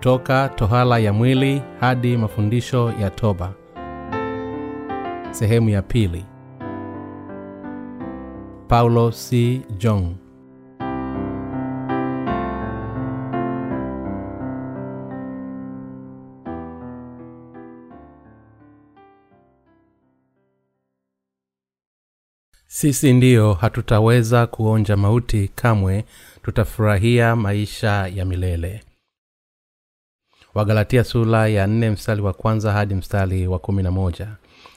kutoka 0.00 0.48
tohala 0.48 0.98
ya 0.98 1.12
mwili 1.12 1.62
hadi 1.80 2.16
mafundisho 2.16 2.92
ya 3.00 3.10
toba. 3.10 3.52
Sehemu 5.30 5.68
ya 5.68 5.82
pili. 5.82 6.24
Paulo 8.68 9.10
c. 9.12 9.60
Jong. 9.78 10.14
Sisi 22.66 23.12
ndiyo 23.12 23.52
hatutaweza 23.52 24.46
kuonja 24.46 24.96
mauti 24.96 25.48
kamwe 25.54 26.04
tutafurahia 26.42 27.36
maisha 27.36 28.06
ya 28.14 28.24
milele 28.24 28.80
wagalatia 30.54 31.04
sula 31.04 31.46
ya 31.48 31.66
nne 31.66 31.90
mstari 31.90 32.22
wa 32.22 32.32
kwanza 32.32 32.72
hadi 32.72 32.94
mstari 32.94 33.46
wa 33.46 33.58
kumi 33.58 33.82
na 33.82 33.90
moja. 33.90 34.28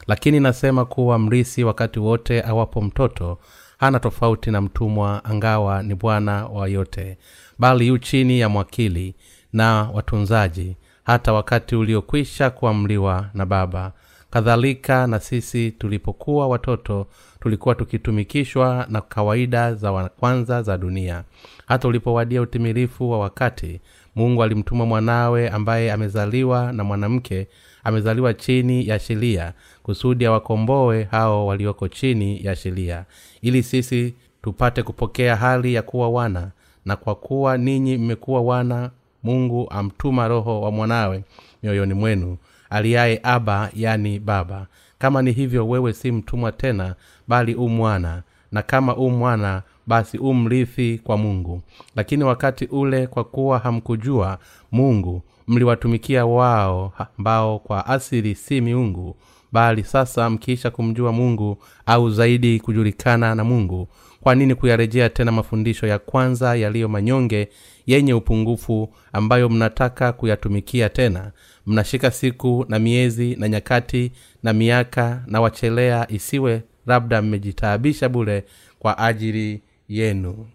Lakini 0.07 0.39
nasema 0.39 0.85
kuwa 0.85 1.19
mrisi 1.19 1.63
wakati 1.63 1.99
wote 1.99 2.43
awapo 2.43 2.81
mtoto 2.81 3.37
hana 3.77 3.99
tofauti 3.99 4.51
na 4.51 4.61
mtumwa 4.61 5.25
angawa 5.25 5.83
ni 5.83 5.95
bwana 5.95 6.45
wa 6.45 6.67
yote. 6.67 7.17
Bali 7.59 7.87
yu 7.87 7.97
chini 7.97 8.39
ya 8.39 8.49
mwakili 8.49 9.15
na 9.53 9.89
watunzaji 9.93 10.75
hata 11.03 11.33
wakati 11.33 11.75
uliokwisha 11.75 12.49
kuamliwa 12.49 13.29
na 13.33 13.45
baba. 13.45 13.91
Kadhalika 14.29 15.07
na 15.07 15.19
sisi 15.19 15.71
tulipokuwa 15.71 16.47
watoto 16.47 17.07
tulikuwa 17.39 17.75
tukitumikishwa 17.75 18.85
na 18.89 19.01
kawaida 19.01 19.75
za 19.75 19.91
wa 19.91 20.09
kwanza 20.09 20.61
za 20.61 20.77
dunia. 20.77 21.23
Hata 21.65 21.87
ulipowadia 21.87 22.41
utimilifu 22.41 23.11
wa 23.11 23.19
wakati 23.19 23.81
mungu 24.15 24.43
alimtuma 24.43 24.85
mwanawe 24.85 25.49
ambaye 25.49 25.91
amezaliwa 25.91 26.71
na 26.73 26.83
mwanamke 26.83 27.47
amezaliwa 27.83 28.33
chini 28.33 28.87
ya 28.87 28.99
sheria 28.99 29.53
kusudi 29.83 30.25
awakomboe 30.25 31.03
hao 31.11 31.47
walioko 31.47 31.87
chini 31.87 32.45
ya 32.45 32.55
sheria 32.55 33.05
ili 33.41 33.63
sisi 33.63 34.13
tupate 34.41 34.83
kupokea 34.83 35.35
hali 35.35 35.73
ya 35.73 35.81
kuwa 35.81 36.09
wana. 36.09 36.51
Na 36.85 36.95
kwa 36.95 37.15
kuwa 37.15 37.57
ninyi 37.57 37.97
mmekuwa 37.97 38.41
wana 38.41 38.91
mungu 39.23 39.67
amtuma 39.69 40.27
roho 40.27 40.61
wa 40.61 40.71
mwanawe 40.71 41.23
mioyoni 41.63 41.93
mwenu 41.93 42.37
aliyaye 42.69 43.19
aba 43.23 43.69
yani 43.75 44.19
baba. 44.19 44.67
Kama 44.99 45.21
ni 45.21 45.31
hivyo 45.31 45.67
wewe 45.69 45.93
si 45.93 46.11
mtumwa 46.11 46.51
tena 46.51 46.95
bali 47.27 47.55
u 47.55 47.69
mwana. 47.69 48.23
Na 48.51 48.61
kama 48.61 48.95
u 48.95 49.09
mwana 49.09 49.61
basi 49.87 50.17
u 50.17 50.33
mrithi 50.33 51.01
kwa 51.03 51.17
mungu. 51.17 51.61
Lakini 51.95 52.23
wakati 52.23 52.65
ule 52.65 53.07
kwa 53.07 53.23
kuwa 53.23 53.59
hamkujua 53.59 54.37
mungu 54.71 55.21
mliwatumikia 55.47 56.25
wao 56.25 56.93
ambao 57.17 57.59
kwa 57.59 57.85
asili 57.85 58.35
si 58.35 58.61
miungu 58.61 59.15
bali 59.51 59.83
sasa 59.83 60.29
mkiisha 60.29 60.71
kumjua 60.71 61.11
mungu 61.11 61.57
au 61.85 62.09
zaidi 62.09 62.59
kujulikana 62.59 63.35
na 63.35 63.43
mungu 63.43 63.87
kwa 64.21 64.35
nini 64.35 64.55
kuyarejea 64.55 65.09
tena 65.09 65.31
mafundisho 65.31 65.87
ya 65.87 65.99
kwanza 65.99 66.55
yaliyo 66.55 66.89
manyonge 66.89 67.47
yenye 67.87 68.13
upungufu 68.13 68.89
ambayo 69.13 69.49
mnataka 69.49 70.11
kuyatumikia 70.13 70.89
tena? 70.89 71.31
Mnashika 71.67 72.11
siku 72.11 72.65
na 72.69 72.79
miezi 72.79 73.35
na 73.35 73.49
nyakati 73.49 74.11
na 74.43 74.53
miaka 74.53 75.23
na 75.27 75.41
wachelea 75.41 76.07
isiwe 76.11 76.61
labda 76.85 77.21
mmejitaabisha 77.21 78.09
bule 78.09 78.43
kwa 78.79 78.97
ajili 78.97 79.61
yenu. 79.97 80.47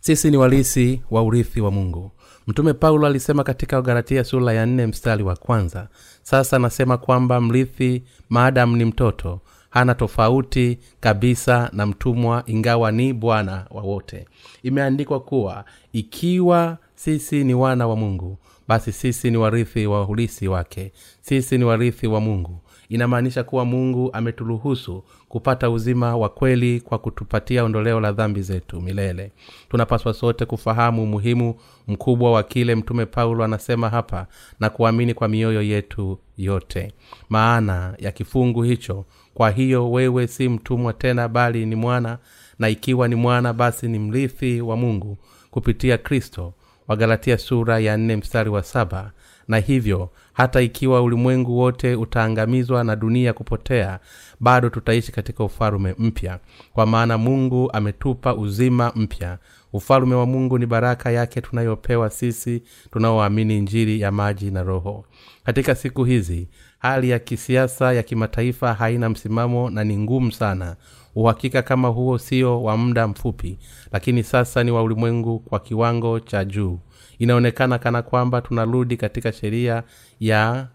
Sisi 0.00 0.30
ni 0.30 0.36
walisi 0.36 1.02
wa 1.10 1.22
urithi 1.22 1.60
wa 1.60 1.70
mungu. 1.70 2.10
Mtume 2.46 2.72
paulo 2.74 3.06
alisema 3.06 3.44
katika 3.44 3.82
galatia 3.82 4.24
sura 4.24 4.52
ya 4.52 4.66
nne 4.66 4.86
mstari 4.86 5.22
wa 5.22 5.36
kwanza 5.36 5.88
sasa 6.22 6.56
anasema 6.56 6.96
kwamba 6.96 7.40
mrithi 7.40 8.02
maadamu 8.28 8.76
ni 8.76 8.84
mtoto 8.84 9.40
hana 9.70 9.94
tofauti 9.94 10.78
kabisa 11.00 11.70
na 11.72 11.86
mtumwa 11.86 12.42
ingawa 12.46 12.92
ni 12.92 13.12
bwana 13.12 13.66
wa 13.70 13.82
wote. 13.82 14.26
Imeandikwa 14.62 15.20
kuwa 15.20 15.64
ikiwa 15.92 16.78
sisi 16.94 17.44
ni 17.44 17.54
wana 17.54 17.86
wa 17.86 17.96
mungu 17.96 18.38
basi 18.68 18.92
sisi 18.92 19.30
ni 19.30 19.36
warithi 19.36 19.86
wa 19.86 20.08
ulisi 20.08 20.48
wake. 20.48 20.92
Sisi 21.20 21.58
ni 21.58 21.64
warithi 21.64 22.06
wa 22.06 22.20
mungu. 22.20 22.60
Inamaanisha 22.88 23.44
kuwa 23.44 23.64
mungu 23.64 24.10
ameturuhusu 24.12 25.04
kupata 25.28 25.70
uzima 25.70 26.16
wa 26.16 26.28
kweli 26.28 26.80
kwa 26.80 26.98
kutupatia 26.98 27.64
ondoleo 27.64 28.00
la 28.00 28.12
dhambi 28.12 28.42
zetu 28.42 28.80
milele. 28.80 29.32
Tunapaswa 29.70 30.14
sote 30.14 30.44
kufahamu 30.46 31.02
umuhimu 31.02 31.54
mkubwa 31.88 32.32
wa 32.32 32.42
kile 32.42 32.74
mtume 32.74 33.06
paulo 33.06 33.44
anasema 33.44 33.88
hapa 33.88 34.26
na 34.60 34.70
kuamini 34.70 35.14
kwa 35.14 35.28
mioyo 35.28 35.62
yetu 35.62 36.18
yote. 36.36 36.92
Maana 37.28 37.94
ya 37.98 38.12
kifungu 38.12 38.62
hicho 38.62 39.04
kwa 39.34 39.50
hiyo 39.50 39.90
wewe 39.90 40.26
si 40.26 40.48
mtumwa 40.48 40.92
tena 40.92 41.28
bali 41.28 41.66
ni 41.66 41.74
mwana 41.74 42.18
na 42.58 42.68
ikiwa 42.68 43.08
ni 43.08 43.14
mwana 43.14 43.52
basi 43.52 43.88
ni 43.88 43.98
mrithi 43.98 44.60
wa 44.60 44.76
mungu 44.76 45.18
kupitia 45.50 45.98
kristo. 45.98 46.54
Wagalatia 46.88 47.38
sura 47.38 47.78
ya 47.78 47.96
nne 47.96 48.16
mstari 48.16 48.50
wa 48.50 48.62
saba. 48.62 49.12
Na 49.48 49.58
hivyo 49.58 50.10
hata 50.38 50.60
ikiwa 50.60 51.02
ulimwengu 51.02 51.58
wote 51.58 51.94
utaangamizwa 51.94 52.84
na 52.84 52.96
dunia 52.96 53.32
kupotea 53.32 53.98
bado 54.40 54.68
tutaishi 54.70 55.12
katika 55.12 55.44
ufalume 55.44 55.94
mpya. 55.98 56.38
Kwa 56.72 56.86
maana 56.86 57.18
mungu 57.18 57.70
ametupa 57.72 58.34
uzima 58.34 58.92
mpya. 58.94 59.38
Ufalume 59.72 60.14
wa 60.14 60.26
mungu 60.26 60.58
ni 60.58 60.66
baraka 60.66 61.10
yake 61.10 61.40
tunayopewa 61.40 62.10
sisi 62.10 62.62
tunaoamini 62.92 63.60
njiri 63.60 64.00
ya 64.00 64.12
maji 64.12 64.50
na 64.50 64.62
roho. 64.62 65.04
Katika 65.44 65.74
siku 65.74 66.04
hizi 66.04 66.48
hali 66.78 67.10
ya 67.10 67.18
kisiasa 67.18 67.92
ya 67.92 68.02
kimataifa 68.02 68.74
haina 68.74 69.08
msimamo 69.08 69.70
na 69.70 69.84
ni 69.84 69.98
ngumu 69.98 70.32
sana. 70.32 70.76
Uhakika 71.14 71.62
kama 71.62 71.88
huo 71.88 72.18
sio 72.18 72.62
wa 72.62 72.76
muda 72.76 73.08
mfupi 73.08 73.58
lakini 73.92 74.22
sasa 74.22 74.64
ni 74.64 74.70
wa 74.70 74.82
ulimwengu 74.82 75.38
kwa 75.38 75.60
kiwango 75.60 76.20
cha 76.20 76.44
juu 76.44 76.78
inaonekana 77.18 77.78
kana 77.78 78.02
kwamba 78.02 78.40
tunarudi 78.40 78.96
katika 78.96 79.32
sheria 79.32 79.82
ya 80.20 80.66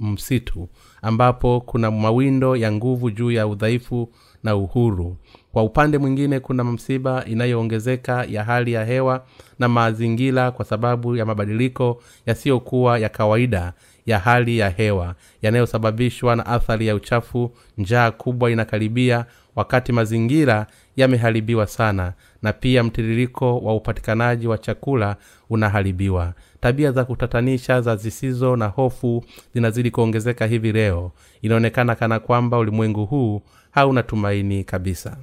msitu 0.00 0.68
ambapo 1.02 1.60
kuna 1.60 1.90
mawindo 1.90 2.56
ya 2.56 2.72
nguvu 2.72 3.10
juu 3.10 3.30
ya 3.30 3.46
udhaifu 3.46 4.08
na 4.42 4.56
uhuru. 4.56 5.16
Kwa 5.52 5.62
upande 5.62 5.98
mwingine 5.98 6.40
kuna 6.40 6.64
msiba 6.64 7.24
inayoongezeka 7.24 8.24
ya 8.24 8.44
hali 8.44 8.72
ya 8.72 8.84
hewa 8.84 9.24
na 9.58 9.68
mazingira 9.68 10.50
kwa 10.50 10.64
sababu 10.64 11.16
ya 11.16 11.26
mabadiliko 11.26 12.02
yasiyokuwa 12.26 12.98
ya 12.98 13.08
kawaida 13.08 13.72
ya 14.06 14.18
hali 14.18 14.58
ya 14.58 14.70
hewa 14.70 15.14
yanayosababishwa 15.42 16.36
na 16.36 16.46
athari 16.46 16.86
ya 16.86 16.94
uchafu. 16.94 17.50
Njaa 17.78 18.10
kubwa 18.10 18.50
inakaribia 18.50 19.26
wakati 19.56 19.92
mazingira 19.92 20.66
yameharibiwa 20.96 21.66
sana 21.66 22.12
na 22.46 22.52
pia 22.52 22.82
mtiririko 22.84 23.58
wa 23.58 23.74
upatikanaji 23.74 24.46
wa 24.46 24.58
chakula 24.58 25.16
unaharibiwa. 25.50 26.32
Tabia 26.60 26.92
za 26.92 27.04
kutatanisha 27.04 27.80
za 27.80 27.96
zisizo 27.96 28.56
na 28.56 28.66
hofu 28.66 29.24
zinazidi 29.54 29.90
kuongezeka 29.90 30.46
hivi 30.46 30.72
leo. 30.72 31.12
Inaonekana 31.42 31.94
kana 31.94 32.20
kwamba 32.20 32.58
ulimwengu 32.58 33.06
huu 33.06 33.42
hauna 33.70 34.02
tumaini 34.02 34.64
kabisa. 34.64 35.16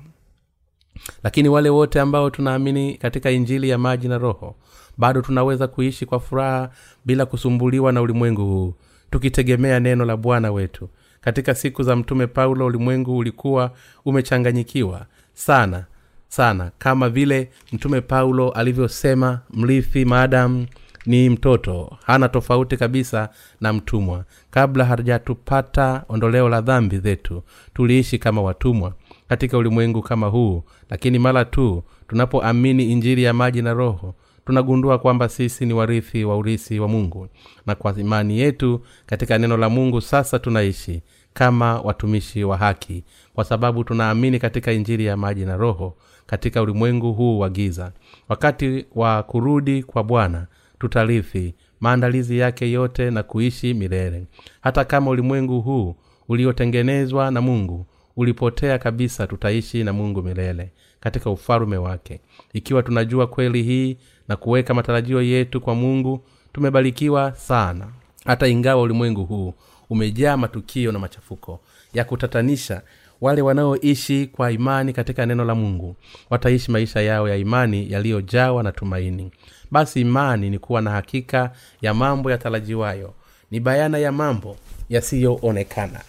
Lakini 1.24 1.50
wale 1.50 1.70
wote 1.70 2.00
ambao 2.00 2.30
tunaamini 2.30 2.98
katika 2.98 3.32
injili 3.32 3.70
ya 3.70 3.78
maji 3.78 4.08
na 4.08 4.18
roho 4.18 4.56
bado 4.98 5.22
tunaweza 5.22 5.68
kuishi 5.68 6.06
kwa 6.06 6.20
furaha 6.20 6.70
bila 7.06 7.26
kusumbuliwa 7.26 7.92
na 7.92 8.02
ulimwengu 8.02 8.46
huu 8.46 8.74
tukitegemea 9.12 9.80
neno 9.80 10.06
la 10.06 10.18
bwana 10.18 10.52
wetu. 10.52 10.90
Katika 11.22 11.56
siku 11.56 11.84
za 11.84 11.96
mtume 11.96 12.28
paulo 12.28 12.66
ulimwengu 12.66 13.18
ulikuwa 13.18 13.72
umechanganyikiwa 14.06 15.06
sana 15.34 15.86
sana. 16.36 16.72
Kama 16.78 17.10
vile 17.10 17.50
mtume 17.72 18.02
paulo 18.02 18.50
alivyosema 18.52 19.40
mrithi 19.54 20.06
maadamu 20.06 20.68
ni 21.06 21.30
mtoto 21.30 21.98
hana 22.06 22.30
tofauti 22.30 22.78
kabisa 22.78 23.30
na 23.62 23.74
mtumwa. 23.74 24.26
Kabla 24.52 24.86
hajatupata 24.86 26.04
ondoleo 26.10 26.50
la 26.50 26.62
dhambi 26.62 26.98
zetu 27.00 27.44
tuliishi 27.74 28.18
kama 28.20 28.42
watumwa 28.42 28.94
katika 29.30 29.58
ulimwengu 29.58 30.02
kama 30.02 30.28
huu. 30.28 30.64
Lakini 30.90 31.20
mara 31.20 31.46
tu 31.46 31.84
tunapoamini 32.08 32.92
injili 32.92 33.24
ya 33.24 33.34
maji 33.34 33.62
na 33.62 33.74
roho 33.74 34.16
tunagundua 34.46 35.00
kwamba 35.00 35.30
sisi 35.30 35.66
ni 35.66 35.74
warithi 35.74 36.24
wa 36.26 36.38
urisi 36.38 36.80
wa 36.80 36.88
mungu. 36.88 37.28
Na 37.66 37.76
kwa 37.76 38.00
imani 38.00 38.40
yetu 38.40 38.82
katika 39.06 39.38
neno 39.38 39.58
la 39.58 39.70
mungu 39.70 40.02
sasa 40.02 40.40
tunaishi 40.40 41.02
kama 41.34 41.82
watumishi 41.82 42.44
wa 42.44 42.58
haki. 42.58 43.04
Kwa 43.34 43.44
sababu 43.44 43.84
tunaamini 43.84 44.40
katika 44.40 44.72
injili 44.72 45.06
ya 45.06 45.18
maji 45.18 45.46
na 45.46 45.58
roho 45.58 45.98
katika 46.26 46.62
ulimwengu 46.62 47.14
huu 47.14 47.40
wa 47.40 47.50
giza. 47.50 47.92
Wakati 48.30 48.86
wa 48.96 49.24
kurudi 49.24 49.84
kwa 49.84 50.04
bwana 50.04 50.48
tutarithi 50.80 51.54
maandalizi 51.80 52.38
yake 52.38 52.72
yote 52.72 53.12
na 53.12 53.24
kuishi 53.24 53.74
milele. 53.74 54.26
Hata 54.62 54.86
kama 54.86 55.12
ulimwengu 55.12 55.62
huu 55.62 55.96
uliotengenezwa 56.30 57.32
na 57.32 57.42
mungu 57.42 57.86
ulipotea 58.18 58.78
kabisa 58.80 59.28
tutaishi 59.28 59.84
na 59.84 59.94
mungu 59.94 60.24
milele 60.24 60.72
katika 61.00 61.30
ufalume 61.30 61.78
wake. 61.78 62.20
Ikiwa 62.54 62.84
tunajua 62.84 63.28
kweli 63.28 63.64
hii 63.64 63.98
na 64.28 64.36
kuweka 64.36 64.74
matarajio 64.74 65.22
yetu 65.22 65.62
kwa 65.62 65.76
mungu 65.76 66.24
tumebarikiwa 66.54 67.32
sana. 67.36 67.88
Hata 68.26 68.48
ingawa 68.48 68.82
ulimwengu 68.82 69.26
huu 69.26 69.54
umejaa 69.90 70.38
matukio 70.38 70.92
na 70.92 71.00
machafuko 71.00 71.60
ya 71.94 72.04
kutatanisha 72.04 72.82
wale 73.24 73.42
wanaoishi 73.42 74.28
kwa 74.28 74.52
imani 74.52 74.94
katika 74.94 75.26
neno 75.26 75.46
la 75.46 75.56
mungu 75.56 75.96
wataishi 76.30 76.72
maisha 76.72 77.02
yao 77.02 77.30
ya 77.30 77.36
imani 77.36 77.92
yaliyojawa 77.92 78.64
na 78.64 78.72
tumaini. 78.72 79.32
Basi 79.72 80.02
imani 80.02 80.50
ni 80.50 80.60
kuwa 80.60 80.82
na 80.82 80.92
hakika 80.92 81.52
ya 81.82 81.94
mambo 81.94 82.32
yatarajiwayo. 82.32 83.14
Ni 83.52 83.60
bayana 83.60 83.98
ya 83.98 84.12
mambo 84.12 84.58
yasiyoonekana. 84.90 86.00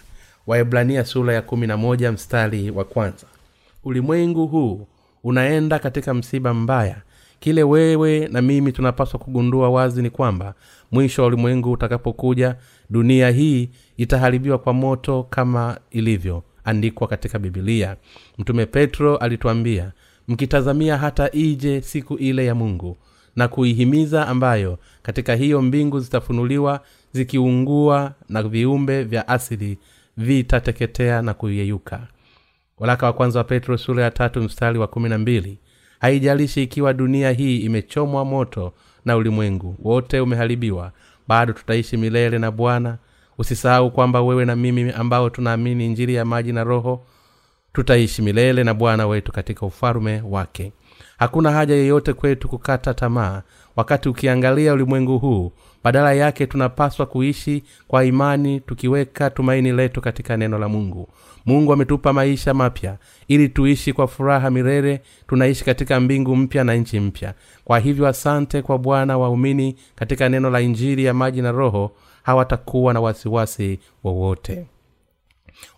Waebrania 0.47 1.05
sura 1.05 1.33
ya 1.33 1.77
moja 1.77 2.11
mstari 2.11 2.71
wa 2.71 2.83
kwanza. 2.83 3.27
Ulimwengu 3.83 4.47
huu 4.47 4.87
unaenda 5.23 5.79
katika 5.79 6.13
msiba 6.13 6.53
mbaya. 6.53 6.95
Kile 7.39 7.63
wewe 7.63 8.27
na 8.27 8.41
mimi 8.41 8.71
tunapaswa 8.71 9.19
kugundua 9.19 9.69
wazi 9.69 10.01
ni 10.01 10.09
kwamba 10.09 10.53
mwisho 10.91 11.21
wa 11.21 11.27
ulimwengu 11.27 11.71
utakapokuja 11.71 12.55
dunia 12.89 13.29
hii 13.29 13.69
itaharibiwa 13.97 14.57
kwa 14.57 14.73
moto 14.73 15.23
kama 15.29 15.77
ilivyo 15.91 16.43
andikwa 16.65 17.07
katika 17.07 17.39
bibilia 17.39 17.95
mtume 18.37 18.65
petro 18.65 19.17
alituambia 19.17 19.91
mkitazamia 20.27 20.97
hata 20.97 21.31
ije 21.31 21.81
siku 21.81 22.15
ile 22.17 22.45
ya 22.45 22.55
mungu 22.55 22.97
na 23.35 23.47
kuihimiza 23.47 24.27
ambayo 24.27 24.79
katika 25.01 25.35
hiyo 25.35 25.61
mbingu 25.61 25.99
zitafunuliwa 25.99 26.81
zikiungua 27.11 28.13
na 28.29 28.43
viumbe 28.43 29.03
vya 29.03 29.27
asili 29.27 29.77
vitateketea 30.17 31.21
na 31.21 31.33
kuyeyuka. 31.33 32.07
Walaka 32.77 33.05
wa 33.05 33.13
kwanza 33.13 33.39
wa 33.39 33.43
petro 33.45 33.77
sura 33.77 34.03
ya 34.03 34.11
tatu 34.11 34.41
mstari 34.41 34.79
wa 34.79 34.87
kumi 34.87 35.09
na 35.09 35.17
mbili. 35.17 35.57
Haijalishi 35.99 36.63
ikiwa 36.63 36.93
dunia 36.93 37.31
hii 37.31 37.57
imechomwa 37.57 38.25
moto 38.25 38.73
na 39.05 39.15
ulimwengu 39.17 39.75
wote 39.83 40.19
umeharibiwa 40.19 40.91
bado 41.27 41.53
tutaishi 41.53 41.97
milele 41.97 42.39
na 42.39 42.51
bwana 42.51 42.97
usisahau 43.37 43.91
kwamba 43.91 44.21
wewe 44.21 44.45
na 44.45 44.55
mimi 44.55 44.91
ambao 44.91 45.29
tunaamini 45.29 45.85
injili 45.85 46.13
ya 46.15 46.25
maji 46.25 46.53
na 46.53 46.63
roho 46.63 47.03
tutaishi 47.73 48.21
milele 48.21 48.63
na 48.63 48.73
bwana 48.73 49.07
wetu 49.07 49.31
katika 49.31 49.65
ufalume 49.65 50.21
wake. 50.29 50.71
Hakuna 51.17 51.51
haja 51.51 51.75
yeyote 51.75 52.13
kwetu 52.13 52.47
kukata 52.49 52.93
tamaa. 52.93 53.41
Wakati 53.75 54.09
ukiangalia 54.09 54.73
ulimwengu 54.73 55.17
huu 55.19 55.51
badala 55.83 56.13
yake 56.13 56.47
tunapaswa 56.47 57.05
kuishi 57.05 57.63
kwa 57.87 58.05
imani 58.05 58.59
tukiweka 58.59 59.29
tumaini 59.29 59.71
letu 59.71 60.01
katika 60.01 60.37
neno 60.37 60.57
la 60.59 60.69
mungu. 60.69 61.09
Mungu 61.45 61.73
ametupa 61.73 62.13
maisha 62.13 62.53
mapya. 62.53 62.97
Ili 63.27 63.49
tuishi 63.49 63.93
kwa 63.93 64.07
furaha 64.07 64.51
milele 64.51 65.01
tunaishi 65.27 65.65
katika 65.65 65.99
mbingu 65.99 66.35
mpya 66.35 66.63
na 66.63 66.75
nchi 66.75 66.99
mpya. 66.99 67.33
Kwa 67.65 67.79
hivyo 67.79 68.07
asante 68.07 68.61
kwa 68.61 68.77
bwana 68.77 69.17
waumini 69.17 69.75
katika 69.95 70.29
neno 70.29 70.49
la 70.49 70.61
injili 70.61 71.05
ya 71.05 71.13
maji 71.13 71.41
na 71.41 71.51
roho 71.51 71.91
hawatakuwa 72.25 72.93
na 72.93 73.01
wasiwasi 73.01 73.79
wowote. 74.03 74.65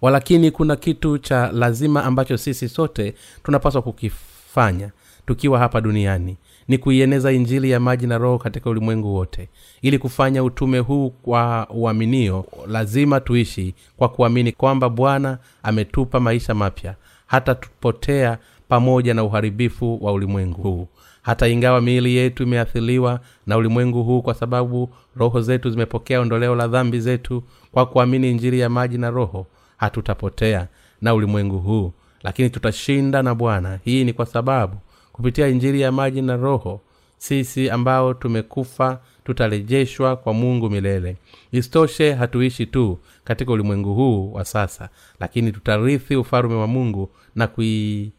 Walakini 0.01 0.51
kuna 0.51 0.75
kitu 0.75 1.17
cha 1.17 1.51
lazima 1.51 2.03
ambacho 2.03 2.38
sisi 2.38 2.69
sote 2.69 3.13
tunapaswa 3.44 3.81
kukifanya 3.81 4.91
tukiwa 5.25 5.59
hapa 5.59 5.81
duniani 5.81 6.38
ni 6.67 6.77
kuieneza 6.77 7.31
injili 7.31 7.71
ya 7.71 7.79
maji 7.79 8.07
na 8.07 8.17
roho 8.17 8.38
katika 8.38 8.69
ulimwengu 8.69 9.15
wote. 9.15 9.49
Ili 9.81 9.97
kufanya 9.99 10.44
utume 10.44 10.79
huu 10.79 11.09
kwa 11.09 11.67
uaminio 11.69 12.45
lazima 12.67 13.19
tuishi 13.19 13.75
kwa 13.97 14.09
kuamini 14.09 14.51
kwamba 14.51 14.89
bwana 14.89 15.38
ametupa 15.63 16.19
maisha 16.19 16.53
mapya 16.53 16.95
hata 17.25 17.55
tupotea 17.55 18.38
pamoja 18.67 19.13
na 19.13 19.23
uharibifu 19.23 20.05
wa 20.05 20.11
ulimwengu 20.13 20.61
huu 20.61 20.88
hata 21.27 21.47
ingawa 21.47 21.81
miili 21.81 22.15
yetu 22.15 22.44
imeathiriwa 22.44 23.19
na 23.47 23.57
ulimwengu 23.57 24.03
huu 24.03 24.21
kwa 24.21 24.33
sababu 24.33 24.89
roho 25.15 25.41
zetu 25.41 25.69
zimepokea 25.69 26.21
ondoleo 26.21 26.56
la 26.56 26.68
dhambi 26.68 27.00
zetu 27.00 27.44
kwa 27.71 27.85
kuamini 27.85 28.31
injiri 28.31 28.59
ya 28.59 28.69
maji 28.69 28.97
na 28.97 29.09
roho 29.09 29.47
hatutapotea 29.77 30.68
na 31.01 31.13
ulimwengu 31.13 31.59
huu. 31.59 31.91
Lakini 32.24 32.50
tutashinda 32.50 33.24
na 33.24 33.35
bwana. 33.35 33.79
Hii 33.83 34.03
ni 34.03 34.13
kwa 34.13 34.25
sababu 34.25 34.77
kupitia 35.12 35.47
injiri 35.47 35.81
ya 35.81 35.91
maji 35.91 36.21
na 36.21 36.35
roho 36.35 36.81
sisi 37.18 37.69
ambao 37.69 38.13
tumekufa 38.13 39.00
tutarejeshwa 39.23 40.15
kwa 40.15 40.33
mungu 40.33 40.69
milele. 40.69 41.18
Isitoshe 41.51 42.13
hatuishi 42.13 42.65
tu 42.65 43.00
katika 43.23 43.51
ulimwengu 43.51 43.94
huu 43.94 44.33
wa 44.33 44.45
sasa 44.45 44.89
lakini 45.19 45.51
tutarithi 45.51 46.15
ufalume 46.15 46.56
wa 46.56 46.68
mungu 46.68 47.09
na, 47.35 47.47
kui, 47.47 48.12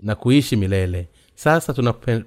na 0.00 0.14
kuishi 0.14 0.56
milele 0.56 1.08
sasa 1.34 1.72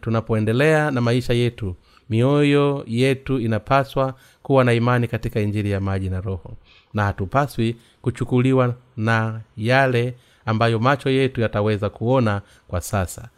tunapoendelea 0.01 0.91
na 0.91 1.01
maisha 1.01 1.33
yetu 1.33 1.75
mioyo 2.09 2.83
yetu 2.87 3.39
inapaswa 3.39 4.13
kuwa 4.43 4.63
na 4.63 4.73
imani 4.73 5.07
katika 5.07 5.39
injili 5.39 5.71
ya 5.71 5.79
maji 5.81 6.09
na 6.09 6.21
roho. 6.21 6.53
Na 6.93 7.03
hatupaswi 7.03 7.75
kuchukuliwa 8.01 8.75
na 8.97 9.41
yale 9.57 10.15
ambayo 10.45 10.79
macho 10.79 11.09
yetu 11.09 11.41
yataweza 11.41 11.89
kuona 11.89 12.41
kwa 12.67 12.81
sasa. 12.81 13.29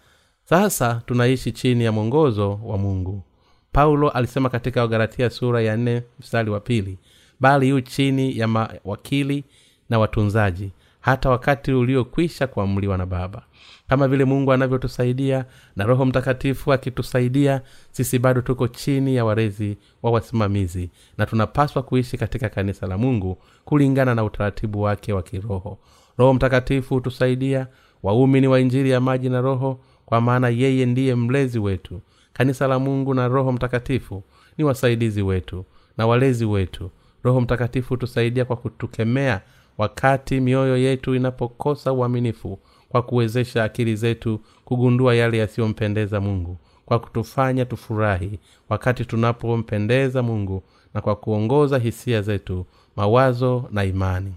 Sasa 0.46 1.02
tunaishi 1.06 1.52
chini 1.52 1.84
ya 1.84 1.92
mwongozo 1.92 2.60
wa 2.64 2.78
mungu. 2.78 3.24
Paulo 3.72 4.10
alisema 4.10 4.50
katika 4.50 4.82
wagalatia 4.82 5.30
sura 5.30 5.62
ya 5.62 5.78
nne 5.78 6.04
mstari 6.20 6.50
wa 6.50 6.60
pili 6.60 6.98
bali 7.40 7.70
yu 7.70 7.82
chini 7.82 8.38
ya 8.38 8.48
mawakili 8.48 9.44
na 9.90 10.00
watunzaji 10.00 10.72
hata 11.02 11.30
wakati 11.30 11.72
uliokwisha 11.74 12.48
kuamliwa 12.48 12.98
na 12.98 13.06
baba. 13.06 13.42
Kama 13.88 14.08
vile 14.08 14.26
mungu 14.26 14.54
anavyotusaidia 14.54 15.46
na 15.76 15.84
roho 15.86 16.06
mtakatifu 16.06 16.74
akitusaidia 16.74 17.62
sisi 17.92 18.20
bado 18.20 18.42
tuko 18.42 18.68
chini 18.68 19.16
ya 19.16 19.26
warezi 19.26 19.78
wa 20.04 20.12
wasimamizi 20.12 20.90
na 21.18 21.26
tunapaswa 21.26 21.84
kuishi 21.84 22.18
katika 22.18 22.50
kanisa 22.50 22.88
la 22.88 22.98
mungu 22.98 23.38
kulingana 23.66 24.16
na 24.16 24.24
utaratibu 24.24 24.82
wake 24.82 25.14
wa 25.14 25.24
kiroho. 25.24 25.80
Roho 26.18 26.34
mtakatifu 26.34 26.94
hutusaidia 26.94 27.68
waumini 28.04 28.48
wa 28.48 28.60
injili 28.60 28.90
ya 28.90 29.02
maji 29.02 29.30
na 29.30 29.42
roho 29.42 29.80
kwa 30.06 30.22
maana 30.22 30.50
yeye 30.50 30.86
ndiye 30.86 31.16
mlezi 31.16 31.60
wetu. 31.60 32.02
Kanisa 32.34 32.68
la 32.68 32.80
mungu 32.80 33.14
na 33.14 33.28
roho 33.28 33.52
mtakatifu 33.52 34.24
ni 34.58 34.64
wasaidizi 34.64 35.22
wetu 35.22 35.66
na 35.98 36.08
walezi 36.08 36.46
wetu. 36.46 36.92
Roho 37.24 37.42
mtakatifu 37.42 37.90
hutusaidia 37.90 38.46
kwa 38.46 38.56
kutukemea 38.56 39.42
wakati 39.80 40.40
mioyo 40.40 40.78
yetu 40.78 41.16
inapokosa 41.16 41.94
uaminifu 41.94 42.60
kwa 42.90 43.02
kuwezesha 43.02 43.64
akili 43.64 43.96
zetu 43.96 44.40
kugundua 44.66 45.16
yale 45.16 45.38
yasiyompendeza 45.38 46.22
mungu 46.22 46.58
kwa 46.86 47.00
kutufanya 47.00 47.66
tufurahi 47.66 48.40
wakati 48.70 49.06
tunapompendeza 49.06 50.24
mungu 50.24 50.64
na 50.94 51.02
kwa 51.02 51.16
kuongoza 51.16 51.78
hisia 51.80 52.22
zetu 52.22 52.66
mawazo 52.96 53.66
na 53.72 53.84
imani. 53.84 54.34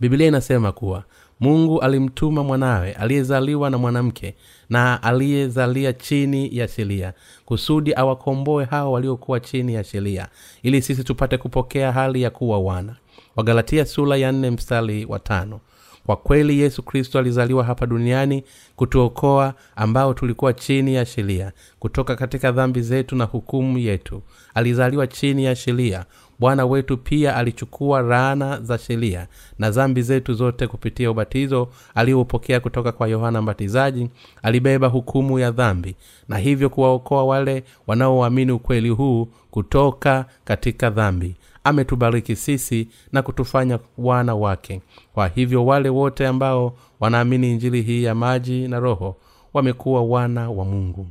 Biblia 0.00 0.26
inasema 0.28 0.72
kuwa 0.72 1.04
mungu 1.40 1.80
alimtuma 1.80 2.44
mwanawe 2.44 2.92
aliyezaliwa 2.92 3.70
na 3.70 3.78
mwanamke 3.78 4.34
na 4.70 5.02
aliyezalia 5.02 5.92
chini 5.92 6.56
ya 6.56 6.68
sheria 6.68 7.12
kusudi 7.44 7.94
awakomboe 7.94 8.64
hao 8.64 8.92
waliokuwa 8.92 9.40
chini 9.40 9.74
ya 9.74 9.84
sheria 9.84 10.28
ili 10.62 10.82
sisi 10.82 11.04
tupate 11.04 11.38
kupokea 11.38 11.92
hali 11.92 12.22
ya 12.22 12.30
kuwa 12.30 12.58
wana 12.58 12.96
wagalatia 13.36 13.86
sula 13.86 14.16
ya 14.16 14.32
nne 14.32 14.50
mstari 14.50 15.04
wa 15.04 15.18
tano. 15.18 15.60
Kwa 16.06 16.16
kweli 16.16 16.60
yesu 16.60 16.82
kristo 16.82 17.18
alizaliwa 17.18 17.64
hapa 17.64 17.86
duniani 17.86 18.44
kutuokoa 18.76 19.54
ambao 19.76 20.14
tulikuwa 20.14 20.52
chini 20.52 20.94
ya 20.94 21.06
sheria 21.06 21.52
kutoka 21.78 22.16
katika 22.16 22.52
dhambi 22.52 22.80
zetu 22.80 23.16
na 23.16 23.24
hukumu 23.24 23.78
yetu. 23.78 24.22
Alizaliwa 24.54 25.06
chini 25.06 25.44
ya 25.44 25.56
sheria. 25.56 26.04
Bwana 26.38 26.66
wetu 26.66 26.96
pia 26.96 27.36
alichukua 27.36 28.02
raana 28.02 28.60
za 28.60 28.78
sheria 28.78 29.26
na 29.58 29.70
dhambi 29.70 30.02
zetu 30.02 30.34
zote 30.34 30.66
kupitia 30.66 31.10
ubatizo 31.10 31.68
aliyoupokea 31.94 32.60
kutoka 32.60 32.92
kwa 32.92 33.08
yohana 33.08 33.42
mbatizaji. 33.42 34.08
Alibeba 34.42 34.86
hukumu 34.88 35.38
ya 35.38 35.50
dhambi 35.50 35.96
na 36.28 36.38
hivyo 36.38 36.70
kuwaokoa 36.70 37.24
wale 37.24 37.64
wanaoamini 37.86 38.52
ukweli 38.52 38.88
huu 38.88 39.28
kutoka 39.50 40.24
katika 40.44 40.90
dhambi 40.90 41.36
ametubariki 41.64 42.36
sisi 42.36 42.88
na 43.12 43.22
kutufanya 43.22 43.78
wana 43.98 44.34
wake. 44.34 44.80
Kwa 45.14 45.28
hivyo 45.28 45.66
wale 45.66 45.88
wote 45.88 46.26
ambao 46.26 46.76
wanaamini 47.00 47.50
injili 47.52 47.82
hii 47.82 48.02
ya 48.02 48.14
maji 48.14 48.68
na 48.68 48.80
roho 48.80 49.16
wamekuwa 49.54 50.02
wana 50.04 50.50
wa 50.50 50.64
mungu. 50.64 51.06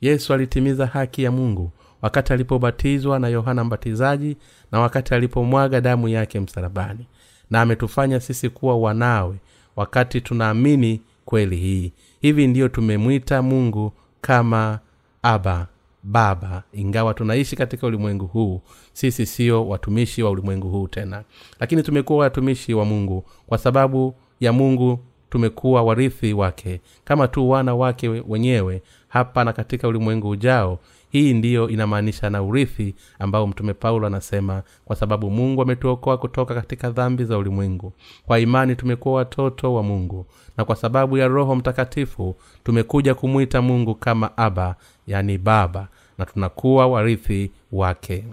Yesu 0.00 0.34
alitimiza 0.34 0.86
haki 0.86 1.22
ya 1.22 1.30
mungu 1.32 1.70
wakati 2.02 2.32
alipobatizwa 2.32 3.18
na 3.18 3.28
yohana 3.28 3.64
mbatizaji 3.64 4.36
na 4.72 4.80
wakati 4.80 5.14
alipomwaga 5.14 5.80
damu 5.80 6.08
yake 6.08 6.40
msalabani. 6.40 7.06
Na 7.50 7.60
ametufanya 7.60 8.20
sisi 8.20 8.48
kuwa 8.50 8.76
wanawe 8.78 9.34
wakati 9.76 10.20
tunaamini 10.20 11.00
kweli 11.24 11.56
hii. 11.56 11.92
Hivi 12.20 12.46
ndiyo 12.46 12.68
tumemwita 12.68 13.42
mungu 13.42 13.92
kama 14.20 14.78
aba 15.22 15.66
baba 16.04 16.62
ingawa 16.72 17.14
tunaishi 17.14 17.56
katika 17.56 17.86
ulimwengu 17.86 18.26
huu 18.26 18.60
sisi 18.92 19.26
sio 19.26 19.68
watumishi 19.68 20.22
wa 20.22 20.30
ulimwengu 20.30 20.68
huu 20.70 20.88
tena. 20.88 21.24
Lakini 21.60 21.82
tumekuwa 21.82 22.18
watumishi 22.18 22.74
wa 22.74 22.84
mungu. 22.84 23.24
Kwa 23.46 23.58
sababu 23.58 24.14
ya 24.40 24.52
mungu 24.52 24.98
tumekuwa 25.30 25.82
warithi 25.82 26.32
wake. 26.32 26.80
Kama 27.04 27.28
tu 27.28 27.50
wana 27.50 27.74
wake 27.74 28.08
wenyewe 28.08 28.82
hapa 29.08 29.44
na 29.44 29.52
katika 29.52 29.88
ulimwengu 29.88 30.28
ujao 30.28 30.78
hii 31.14 31.34
ndiyo 31.34 31.68
inamaanisha 31.68 32.30
na 32.30 32.42
urithi 32.42 32.94
ambao 33.18 33.46
mtume 33.46 33.74
paulo 33.74 34.06
anasema 34.06 34.62
kwa 34.84 34.96
sababu 34.96 35.30
mungu 35.30 35.62
ametuokoa 35.62 36.18
kutoka 36.18 36.54
katika 36.54 36.90
dhambi 36.90 37.24
za 37.24 37.38
ulimwengu. 37.38 37.92
Kwa 38.26 38.38
imani 38.40 38.76
tumekuwa 38.76 39.14
watoto 39.14 39.74
wa 39.74 39.82
mungu 39.82 40.26
na 40.56 40.64
kwa 40.64 40.76
sababu 40.76 41.16
ya 41.18 41.28
roho 41.28 41.54
mtakatifu 41.56 42.36
tumekuja 42.64 43.14
kumwita 43.14 43.62
mungu 43.62 43.94
kama 43.94 44.36
aba 44.36 44.76
yani 45.06 45.38
baba 45.38 45.88
na 46.18 46.26
tunakuwa 46.26 46.86
warithi 46.86 47.50
wake. 47.72 48.24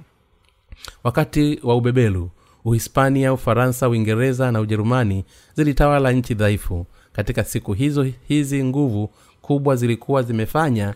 Wakati 1.03 1.59
wa 1.63 1.75
ubebelu 1.75 2.29
uhispania 2.65 3.33
ufaransa 3.33 3.89
uingereza 3.89 4.51
na 4.51 4.59
ujerumani 4.61 5.25
zilitawala 5.55 6.11
nchi 6.11 6.33
dhaifu. 6.33 6.85
Katika 7.13 7.43
siku 7.43 7.73
hizo 7.73 8.07
hizi 8.27 8.63
nguvu 8.63 9.09
kubwa 9.41 9.75
zilikuwa 9.75 10.23
zimefanya 10.23 10.93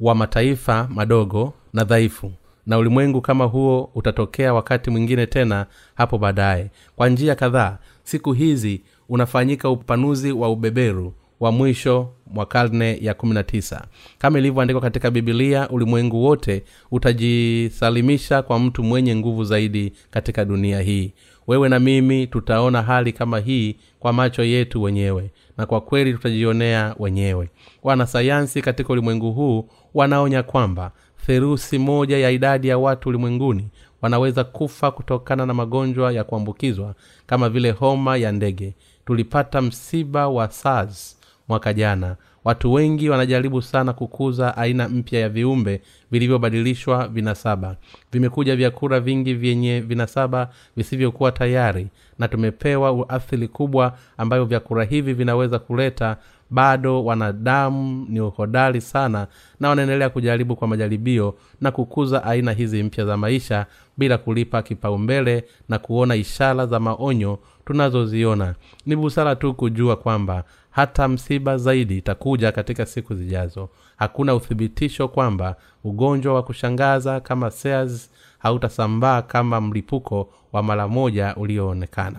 wa 0.00 0.14
mataifa 0.14 0.88
madogo 0.94 1.52
na 1.72 1.84
dhaifu. 1.84 2.32
Na 2.66 2.78
ulimwengu 2.78 3.20
kama 3.20 3.44
huo 3.44 3.90
utatokea 3.94 4.54
wakati 4.54 4.90
mwingine 4.90 5.26
tena 5.26 5.66
hapo 5.94 6.18
baadaye. 6.18 6.70
Kwa 6.96 7.08
njia 7.08 7.34
kadhaa 7.34 7.78
siku 8.02 8.32
hizi 8.32 8.82
unafanyika 9.08 9.70
upanuzi 9.70 10.32
wa 10.32 10.50
ubeberu 10.50 11.14
wa 11.40 11.52
mwisho 11.52 12.08
mwa 12.26 12.46
karne 12.46 12.98
ya 13.02 13.12
19 13.12 13.80
kama 14.18 14.38
ilivyoandikwa 14.38 14.82
katika 14.82 15.10
bibilia 15.10 15.68
ulimwengu 15.68 16.24
wote 16.24 16.64
utajisalimisha 16.90 18.42
kwa 18.42 18.58
mtu 18.58 18.82
mwenye 18.82 19.16
nguvu 19.16 19.44
zaidi 19.44 19.92
katika 20.10 20.44
dunia 20.44 20.80
hii. 20.80 21.12
Wewe 21.46 21.68
na 21.68 21.78
mimi 21.78 22.26
tutaona 22.26 22.82
hali 22.82 23.12
kama 23.12 23.38
hii 23.40 23.76
kwa 23.98 24.12
macho 24.12 24.42
yetu 24.44 24.82
wenyewe 24.82 25.30
na 25.58 25.66
kwa 25.66 25.80
kweli 25.80 26.12
tutajionea 26.12 26.94
wenyewe. 26.98 27.50
Wanasayansi 27.82 28.62
katika 28.62 28.92
ulimwengu 28.92 29.32
huu 29.32 29.68
wanaonya 29.94 30.42
kwamba 30.42 30.92
therusi 31.26 31.78
moja 31.78 32.18
ya 32.18 32.30
idadi 32.30 32.68
ya 32.68 32.78
watu 32.78 33.08
ulimwenguni 33.08 33.68
wanaweza 34.02 34.44
kufa 34.44 34.90
kutokana 34.90 35.46
na 35.46 35.54
magonjwa 35.54 36.12
ya 36.12 36.24
kuambukizwa 36.24 36.94
kama 37.26 37.48
vile 37.48 37.70
homa 37.70 38.16
ya 38.16 38.32
ndege. 38.32 38.74
Tulipata 39.06 39.62
msiba 39.62 40.28
wa 40.28 40.50
sars 40.50 41.18
mwaka 41.48 41.74
jana 41.74 42.16
watu 42.48 42.72
wengi 42.72 43.08
wanajaribu 43.10 43.62
sana 43.62 43.92
kukuza 43.92 44.56
aina 44.56 44.88
mpya 44.88 45.20
ya 45.20 45.28
viumbe 45.28 45.80
vilivyobadilishwa 46.10 47.08
vinasaba. 47.08 47.76
Vimekuja 48.12 48.56
vyakula 48.56 49.00
vingi 49.00 49.34
vyenye 49.34 49.80
vinasaba 49.80 50.48
visivyokuwa 50.76 51.32
tayari 51.32 51.86
na 52.18 52.28
tumepewa 52.28 52.92
uathiri 52.92 53.48
kubwa 53.48 53.98
ambayo 54.18 54.44
vyakula 54.44 54.84
hivi 54.84 55.12
vinaweza 55.14 55.58
kuleta. 55.58 56.16
Bado 56.50 57.04
wanadamu 57.04 58.06
ni 58.08 58.20
uhodari 58.20 58.80
sana 58.80 59.26
na 59.60 59.68
wanaendelea 59.68 60.08
kujaribu 60.10 60.56
kwa 60.56 60.68
majaribio 60.68 61.34
na 61.60 61.70
kukuza 61.70 62.24
aina 62.24 62.52
hizi 62.52 62.82
mpya 62.82 63.04
za 63.04 63.16
maisha 63.16 63.66
bila 63.98 64.18
kulipa 64.18 64.62
kipaumbele 64.62 65.44
na 65.68 65.78
kuona 65.78 66.16
ishara 66.16 66.66
za 66.66 66.80
maonyo 66.80 67.38
tunazoziona. 67.64 68.54
Ni 68.86 68.96
busara 68.96 69.36
tu 69.36 69.54
kujua 69.54 69.96
kwamba 69.96 70.44
hata 70.78 71.08
msiba 71.08 71.58
zaidi 71.58 71.98
itakuja 71.98 72.52
katika 72.52 72.86
siku 72.86 73.14
zijazo. 73.14 73.68
Hakuna 73.96 74.34
uthibitisho 74.34 75.08
kwamba 75.08 75.56
ugonjwa 75.84 76.34
wa 76.34 76.42
kushangaza 76.42 77.20
kama 77.20 77.50
SARS 77.50 78.10
hautasambaa 78.38 79.22
kama 79.22 79.60
mlipuko 79.60 80.28
wa 80.52 80.62
mara 80.62 80.88
moja 80.88 81.34
ulioonekana 81.36 82.18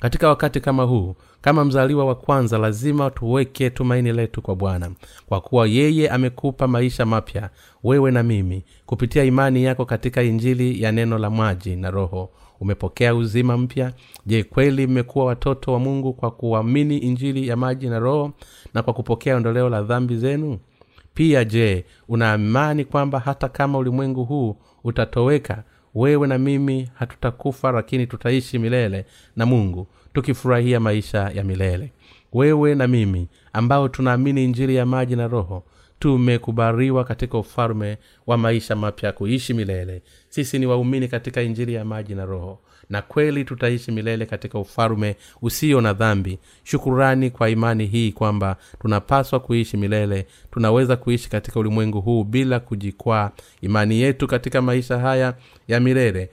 katika 0.00 0.28
wakati 0.28 0.60
kama 0.60 0.82
huu 0.82 1.14
kama 1.40 1.64
mzaliwa 1.64 2.04
wa 2.04 2.14
kwanza 2.14 2.58
lazima 2.58 3.10
tuweke 3.10 3.70
tumaini 3.70 4.12
letu 4.12 4.42
kwa 4.42 4.56
bwana. 4.56 4.90
Kwa 5.26 5.40
kuwa 5.40 5.66
yeye 5.66 6.08
amekupa 6.10 6.68
maisha 6.68 7.06
mapya 7.06 7.50
wewe 7.84 8.10
na 8.10 8.22
mimi 8.22 8.64
kupitia 8.86 9.24
imani 9.24 9.64
yako 9.64 9.84
katika 9.84 10.22
injili 10.22 10.82
ya 10.82 10.92
neno 10.92 11.18
la 11.18 11.30
maji 11.30 11.76
na 11.76 11.90
roho. 11.90 12.30
Umepokea 12.60 13.14
uzima 13.14 13.56
mpya. 13.56 13.92
Je 14.26 14.42
kweli 14.44 14.86
mmekuwa 14.86 15.24
watoto 15.24 15.72
wa 15.72 15.78
mungu 15.78 16.12
kwa 16.12 16.30
kuamini 16.30 16.98
injili 16.98 17.48
ya 17.48 17.56
maji 17.56 17.88
na 17.88 17.98
roho 17.98 18.32
na 18.74 18.82
kwa 18.82 18.92
kupokea 18.94 19.36
ondoleo 19.36 19.68
la 19.68 19.82
dhambi 19.82 20.16
zenu? 20.16 20.58
Pia 21.14 21.44
je 21.44 21.84
unaimani 22.08 22.84
kwamba 22.84 23.18
hata 23.18 23.48
kama 23.48 23.78
ulimwengu 23.78 24.24
huu 24.24 24.56
utatoweka 24.84 25.62
wewe 25.94 26.26
na 26.28 26.38
mimi 26.38 26.90
hatutakufa 26.94 27.72
lakini 27.72 28.06
tutaishi 28.06 28.58
milele 28.58 29.04
na 29.36 29.46
mungu 29.46 29.86
tukifurahia 30.12 30.80
maisha 30.80 31.18
ya 31.34 31.44
milele. 31.44 31.92
Wewe 32.32 32.74
na 32.74 32.86
mimi 32.88 33.28
ambao 33.52 33.88
tunaamini 33.88 34.44
injili 34.44 34.76
ya 34.76 34.86
maji 34.86 35.16
na 35.16 35.28
roho 35.28 35.64
tumekubariwa 35.98 37.04
katika 37.04 37.38
ufalme 37.38 37.98
wa 38.26 38.36
maisha 38.36 38.76
mapya 38.76 39.12
kuishi 39.12 39.54
milele. 39.54 40.02
Sisi 40.28 40.58
ni 40.58 40.66
waumini 40.66 41.08
katika 41.08 41.42
injili 41.42 41.74
ya 41.74 41.84
maji 41.84 42.14
na 42.14 42.24
roho 42.24 42.58
na 42.90 43.02
kweli 43.02 43.44
tutaishi 43.44 43.92
milele 43.92 44.26
katika 44.26 44.58
ufalume 44.58 45.16
usio 45.42 45.80
na 45.80 45.92
dhambi. 45.92 46.38
Shukurani 46.64 47.30
kwa 47.30 47.50
imani 47.50 47.86
hii 47.86 48.12
kwamba 48.12 48.56
tunapaswa 48.80 49.40
kuishi 49.40 49.76
milele 49.76 50.26
tunaweza 50.50 50.96
kuishi 50.96 51.30
katika 51.30 51.60
ulimwengu 51.60 52.00
huu 52.00 52.24
bila 52.24 52.60
kujikwaa. 52.60 53.30
Imani 53.60 54.00
yetu 54.00 54.26
katika 54.26 54.62
maisha 54.62 54.98
haya 54.98 55.34
ya 55.68 55.80
milele 55.80 56.30